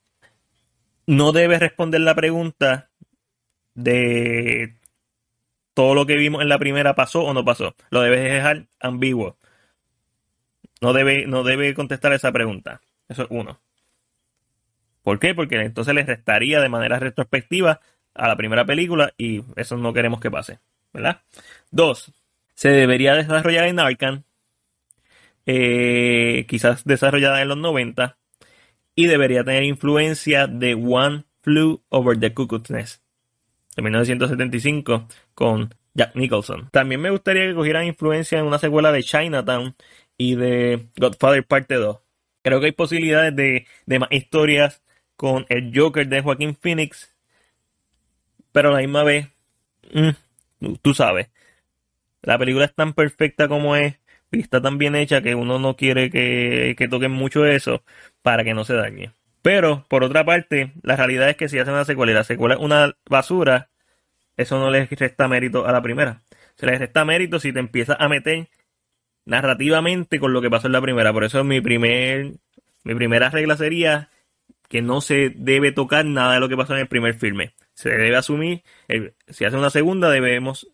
no 1.12 1.34
debe 1.34 1.60
responder 1.60 2.00
la 2.00 2.16
pregunta 2.16 2.90
de 3.74 4.78
todo 5.74 5.94
lo 5.94 6.06
que 6.06 6.16
vimos 6.16 6.42
en 6.42 6.48
la 6.48 6.58
primera 6.58 6.96
pasó 6.96 7.24
o 7.24 7.34
no 7.34 7.44
pasó. 7.44 7.76
Lo 7.90 8.00
debes 8.00 8.24
dejar 8.24 8.68
ambiguo. 8.80 9.38
No 10.80 10.94
debe, 10.94 11.28
no 11.28 11.44
debe 11.44 11.74
contestar 11.74 12.14
esa 12.14 12.32
pregunta. 12.32 12.80
Eso 13.10 13.24
es 13.24 13.28
uno. 13.30 13.60
¿Por 15.02 15.20
qué? 15.20 15.36
Porque 15.36 15.56
entonces 15.56 15.94
le 15.94 16.04
restaría 16.04 16.62
de 16.62 16.70
manera 16.70 16.98
retrospectiva 16.98 17.82
a 18.14 18.28
la 18.30 18.38
primera 18.38 18.64
película 18.64 19.14
y 19.18 19.44
eso 19.58 19.76
no 19.76 19.92
queremos 19.92 20.22
que 20.22 20.32
pase. 20.32 20.60
¿Verdad? 20.94 21.24
Dos, 21.72 22.14
se 22.54 22.70
debería 22.70 23.16
desarrollar 23.16 23.66
en 23.66 23.80
Arkham, 23.82 24.24
eh, 25.46 26.46
quizás 26.48 26.86
desarrollada 26.86 27.42
en 27.42 27.50
los 27.50 27.58
90, 27.58 28.18
y 28.96 29.08
debería 29.08 29.44
tener 29.44 29.64
influencia 29.64 30.48
de 30.48 30.74
One 30.76 31.26
Flew 31.42 31.82
Over 31.90 32.20
the 32.20 32.34
Cuckoo's 32.34 32.70
Nest 32.70 33.02
de 33.76 33.82
1975 33.82 35.08
con 35.34 35.74
Jack 35.94 36.16
Nicholson. 36.16 36.70
También 36.72 37.02
me 37.02 37.10
gustaría 37.10 37.48
que 37.48 37.56
cogieran 37.56 37.86
influencia 37.86 38.40
en 38.40 38.46
una 38.46 38.60
secuela 38.60 38.92
de 38.92 39.04
Chinatown 39.04 39.76
y 40.18 40.36
de 40.36 40.88
Godfather 40.98 41.46
Parte 41.46 41.76
2. 41.76 42.00
Creo 42.44 42.60
que 42.60 42.68
hay 42.68 42.72
posibilidades 42.72 43.36
de, 43.36 43.68
de 43.86 44.00
más 44.00 44.10
historias 44.12 44.82
con 45.16 45.46
el 45.50 45.72
Joker 45.76 46.08
de 46.08 46.22
Joaquín 46.22 46.56
Phoenix, 46.56 47.16
pero 48.52 48.70
a 48.70 48.74
la 48.74 48.80
misma 48.80 49.04
vez, 49.04 49.28
mm, 49.94 50.74
tú 50.82 50.94
sabes, 50.94 51.30
la 52.22 52.38
película 52.38 52.66
es 52.66 52.74
tan 52.74 52.94
perfecta 52.94 53.48
como 53.48 53.76
es 53.76 54.00
y 54.32 54.44
tan 54.44 54.78
bien 54.78 54.96
hecha 54.96 55.22
que 55.22 55.36
uno 55.36 55.60
no 55.60 55.76
quiere 55.76 56.10
que, 56.10 56.76
que 56.78 56.88
toquen 56.88 57.12
mucho 57.12 57.46
eso 57.46 57.84
para 58.22 58.44
que 58.44 58.54
no 58.54 58.64
se 58.64 58.74
dañe. 58.74 59.12
Pero, 59.42 59.86
por 59.90 60.04
otra 60.04 60.24
parte, 60.24 60.74
la 60.84 60.96
realidad 60.96 61.30
es 61.30 61.36
que 61.36 61.50
si 61.50 61.60
hacen 61.60 61.74
una 61.74 61.86
secuela 61.86 62.12
y 62.12 62.16
la 62.16 62.24
secuela 62.24 62.56
es 62.56 62.62
una 62.62 62.96
basura, 63.10 63.70
eso 64.38 64.60
no 64.60 64.70
les 64.70 64.90
resta 64.90 65.28
mérito 65.28 65.66
a 65.66 65.72
la 65.72 65.82
primera. 65.82 66.22
Se 66.56 66.66
les 66.66 66.80
resta 66.80 67.06
mérito 67.06 67.40
si 67.40 67.52
te 67.52 67.60
empiezas 67.60 67.98
a 68.00 68.08
meter 68.08 68.50
narrativamente 69.26 70.20
con 70.20 70.34
lo 70.34 70.42
que 70.42 70.50
pasó 70.50 70.68
en 70.68 70.74
la 70.74 70.82
primera. 70.82 71.12
Por 71.12 71.24
eso 71.24 71.44
mi 71.44 71.60
primer 71.60 72.34
mi 72.84 72.96
primera 72.96 73.30
regla 73.30 73.58
sería 73.58 74.10
que 74.68 74.82
no 74.82 75.02
se 75.02 75.32
debe 75.36 75.72
tocar 75.72 76.06
nada 76.06 76.36
de 76.36 76.40
lo 76.40 76.50
que 76.50 76.58
pasó 76.58 76.74
en 76.74 76.80
el 76.80 76.88
primer 76.88 77.16
filme. 77.16 77.54
Se 77.74 77.90
debe 77.90 78.16
asumir, 78.16 78.64
si 79.28 79.46
hace 79.46 79.58
una 79.58 79.70
segunda, 79.70 80.10
debemos 80.10 80.68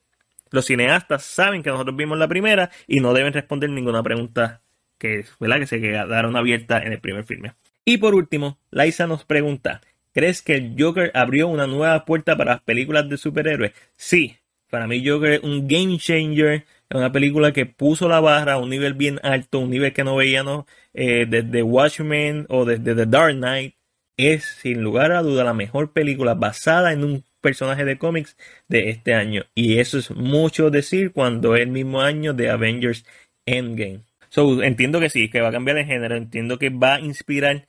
los 0.51 0.65
cineastas 0.65 1.23
saben 1.23 1.63
que 1.63 1.69
nosotros 1.69 1.95
vimos 1.95 2.17
la 2.17 2.27
primera 2.27 2.69
y 2.87 2.99
no 2.99 3.13
deben 3.13 3.33
responder 3.33 3.69
ninguna 3.69 4.03
pregunta 4.03 4.61
que, 4.97 5.25
¿verdad? 5.39 5.59
que 5.59 5.67
se 5.67 5.81
quedaron 5.81 6.35
abiertas 6.35 6.85
en 6.85 6.93
el 6.93 6.99
primer 6.99 7.23
filme. 7.23 7.53
Y 7.85 7.97
por 7.97 8.15
último, 8.15 8.59
Liza 8.71 9.07
nos 9.07 9.23
pregunta, 9.23 9.81
¿crees 10.11 10.41
que 10.41 10.55
el 10.55 10.75
Joker 10.77 11.11
abrió 11.13 11.47
una 11.47 11.67
nueva 11.67 12.03
puerta 12.05 12.35
para 12.35 12.53
las 12.53 12.61
películas 12.61 13.07
de 13.09 13.17
superhéroes? 13.17 13.71
Sí, 13.95 14.37
para 14.69 14.87
mí 14.87 15.05
Joker 15.07 15.33
es 15.33 15.43
un 15.43 15.67
game 15.67 15.97
changer, 15.97 16.65
es 16.89 16.97
una 16.97 17.11
película 17.11 17.53
que 17.53 17.65
puso 17.65 18.09
la 18.09 18.19
barra 18.19 18.53
a 18.53 18.57
un 18.57 18.69
nivel 18.69 18.93
bien 18.93 19.19
alto, 19.23 19.59
un 19.59 19.69
nivel 19.69 19.93
que 19.93 20.03
no 20.03 20.15
veíamos 20.15 20.65
eh, 20.93 21.25
desde 21.29 21.63
Watchmen 21.63 22.45
o 22.49 22.65
desde 22.65 22.95
The 22.95 23.05
Dark 23.05 23.35
Knight. 23.35 23.75
Es 24.17 24.45
sin 24.61 24.81
lugar 24.81 25.11
a 25.11 25.21
duda 25.21 25.43
la 25.43 25.53
mejor 25.53 25.93
película 25.93 26.33
basada 26.33 26.91
en 26.91 27.03
un 27.03 27.23
personaje 27.47 27.85
de 27.85 27.97
cómics 27.97 28.35
de 28.67 28.89
este 28.89 29.13
año. 29.13 29.45
Y 29.55 29.79
eso 29.79 29.97
es 29.97 30.11
mucho 30.11 30.69
decir 30.69 31.13
cuando 31.13 31.55
es 31.55 31.61
el 31.61 31.69
mismo 31.69 32.01
año 32.01 32.33
de 32.33 32.49
Avengers 32.49 33.05
Endgame. 33.45 34.01
So, 34.27 34.61
entiendo 34.61 34.99
que 34.99 35.09
sí, 35.09 35.29
que 35.29 35.39
va 35.39 35.47
a 35.47 35.53
cambiar 35.53 35.77
el 35.77 35.85
género, 35.85 36.17
entiendo 36.17 36.59
que 36.59 36.69
va 36.69 36.95
a 36.95 36.99
inspirar 36.99 37.65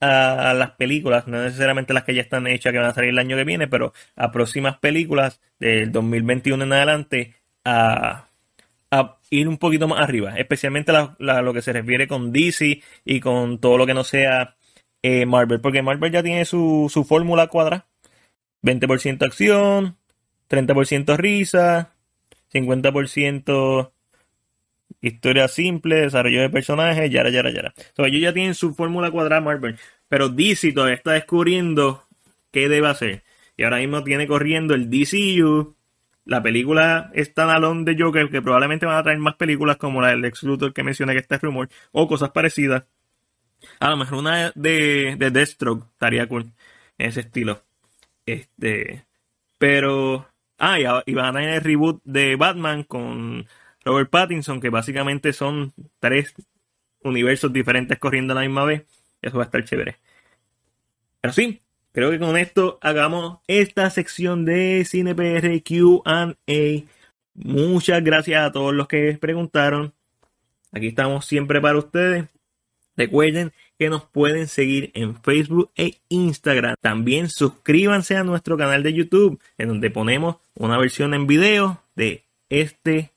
a 0.00 0.52
las 0.52 0.72
películas, 0.72 1.28
no 1.28 1.40
necesariamente 1.40 1.94
las 1.94 2.02
que 2.02 2.14
ya 2.14 2.22
están 2.22 2.48
hechas 2.48 2.72
que 2.72 2.78
van 2.78 2.88
a 2.88 2.94
salir 2.94 3.10
el 3.10 3.18
año 3.20 3.36
que 3.36 3.44
viene, 3.44 3.68
pero 3.68 3.92
a 4.16 4.32
próximas 4.32 4.76
películas 4.78 5.40
del 5.60 5.92
2021 5.92 6.64
en 6.64 6.72
adelante 6.72 7.34
a, 7.64 8.28
ir 9.30 9.48
un 9.48 9.58
poquito 9.58 9.88
más 9.88 10.00
arriba, 10.00 10.34
especialmente 10.36 10.92
lo 11.18 11.54
que 11.54 11.62
se 11.62 11.72
refiere 11.72 12.08
con 12.08 12.32
DC 12.32 12.82
y 13.04 13.20
con 13.20 13.60
todo 13.60 13.78
lo 13.78 13.86
que 13.86 13.94
no 13.94 14.04
sea 14.04 14.56
eh, 15.02 15.24
Marvel, 15.24 15.60
porque 15.60 15.82
Marvel 15.82 16.12
ya 16.12 16.22
tiene 16.22 16.44
su, 16.44 16.90
su 16.92 17.04
fórmula 17.04 17.46
cuadra 17.46 17.86
20% 18.62 19.24
acción, 19.24 19.96
30% 20.48 21.16
risa, 21.16 21.94
50% 22.52 23.92
historia 25.00 25.48
simple, 25.48 25.96
desarrollo 25.96 26.40
de 26.40 26.50
personajes, 26.50 27.10
yara, 27.10 27.30
yara, 27.30 27.50
yara. 27.50 27.74
ellos 27.98 28.22
ya 28.22 28.32
tienen 28.32 28.54
su 28.54 28.74
fórmula 28.74 29.10
cuadrada 29.10 29.40
Marvel, 29.40 29.78
pero 30.08 30.28
DC 30.28 30.72
todavía 30.72 30.94
está 30.94 31.12
descubriendo 31.12 32.06
qué 32.50 32.68
debe 32.68 32.88
hacer. 32.88 33.24
Y 33.56 33.64
ahora 33.64 33.78
mismo 33.78 34.02
tiene 34.04 34.26
corriendo 34.26 34.74
el 34.74 34.88
DCU, 34.90 35.76
la 36.24 36.42
película 36.42 37.10
standalone 37.16 37.84
de 37.84 38.02
Joker, 38.02 38.30
que 38.30 38.40
probablemente 38.40 38.86
van 38.86 38.96
a 38.96 39.02
traer 39.02 39.18
más 39.18 39.34
películas 39.34 39.76
como 39.76 40.00
la 40.00 40.08
del 40.08 40.20
Lex 40.20 40.44
Luthor 40.44 40.72
que 40.72 40.84
menciona 40.84 41.12
que 41.12 41.18
está 41.18 41.38
rumor, 41.38 41.68
o 41.90 42.06
cosas 42.06 42.30
parecidas. 42.30 42.84
A 43.80 43.90
lo 43.90 43.96
mejor 43.96 44.18
una 44.18 44.52
de, 44.54 45.16
de 45.18 45.30
Deathstroke 45.30 45.84
estaría 45.92 46.26
cool 46.28 46.52
en 46.98 47.08
ese 47.08 47.20
estilo. 47.20 47.62
Este, 48.26 49.04
pero, 49.58 50.26
ah, 50.58 50.78
y, 50.78 51.14
van 51.14 51.36
a 51.36 51.40
tener 51.40 51.54
el 51.54 51.60
reboot 51.60 52.02
de 52.04 52.36
Batman 52.36 52.84
con 52.84 53.46
Robert 53.84 54.10
Pattinson, 54.10 54.60
que 54.60 54.70
básicamente 54.70 55.32
son 55.32 55.72
tres 56.00 56.34
universos 57.02 57.52
diferentes 57.52 57.98
corriendo 57.98 58.32
a 58.32 58.36
la 58.36 58.42
misma 58.42 58.64
vez. 58.64 58.86
Eso 59.20 59.36
va 59.38 59.44
a 59.44 59.46
estar 59.46 59.64
chévere. 59.64 59.96
Pero 61.20 61.32
sí, 61.32 61.60
creo 61.92 62.10
que 62.10 62.18
con 62.18 62.36
esto 62.36 62.78
hagamos 62.82 63.38
esta 63.46 63.88
sección 63.90 64.44
de 64.44 64.84
CinePR 64.84 65.62
QA. 65.62 66.36
Muchas 67.34 68.04
gracias 68.04 68.42
a 68.42 68.52
todos 68.52 68.74
los 68.74 68.88
que 68.88 69.16
preguntaron. 69.20 69.94
Aquí 70.72 70.88
estamos 70.88 71.26
siempre 71.26 71.60
para 71.60 71.78
ustedes. 71.78 72.28
Recuerden 72.96 73.52
que 73.78 73.90
nos 73.90 74.04
pueden 74.04 74.48
seguir 74.48 74.90
en 74.94 75.20
Facebook 75.22 75.70
e 75.76 75.98
Instagram. 76.08 76.76
También 76.80 77.28
suscríbanse 77.28 78.16
a 78.16 78.24
nuestro 78.24 78.56
canal 78.56 78.82
de 78.82 78.92
YouTube, 78.92 79.40
en 79.58 79.68
donde 79.68 79.90
ponemos 79.90 80.36
una 80.54 80.78
versión 80.78 81.14
en 81.14 81.26
video 81.26 81.82
de 81.96 82.24
este 82.48 83.12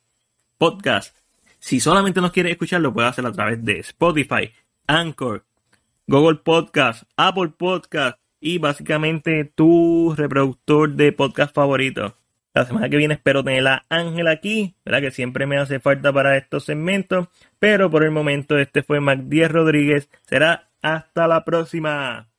podcast. 0.57 1.15
Si 1.59 1.79
solamente 1.79 2.21
nos 2.21 2.31
quiere 2.31 2.51
escuchar, 2.51 2.81
lo 2.81 2.93
puede 2.93 3.07
hacer 3.07 3.25
a 3.25 3.31
través 3.31 3.63
de 3.63 3.79
Spotify, 3.79 4.51
Anchor, 4.87 5.45
Google 6.07 6.37
Podcast, 6.37 7.03
Apple 7.17 7.49
Podcast 7.57 8.19
y 8.39 8.59
básicamente 8.59 9.45
tu 9.45 10.13
reproductor 10.15 10.91
de 10.93 11.11
podcast 11.11 11.53
favorito. 11.53 12.15
La 12.55 12.65
semana 12.65 12.89
que 12.89 12.95
viene 12.95 13.15
espero 13.15 13.43
tener 13.43 13.67
a 13.67 13.85
Ángela 13.89 14.31
aquí, 14.31 14.75
¿verdad? 14.85 15.01
Que 15.01 15.11
siempre 15.11 15.45
me 15.45 15.57
hace 15.57 15.81
falta 15.81 16.13
para 16.13 16.37
estos 16.37 16.63
segmentos. 16.63 17.27
Pero 17.59 17.91
por 17.91 18.05
el 18.05 18.11
momento 18.11 18.57
este 18.57 18.81
fue 18.81 19.01
Mac 19.01 19.19
Rodríguez. 19.49 20.09
Será 20.25 20.69
hasta 20.81 21.27
la 21.27 21.43
próxima. 21.43 22.29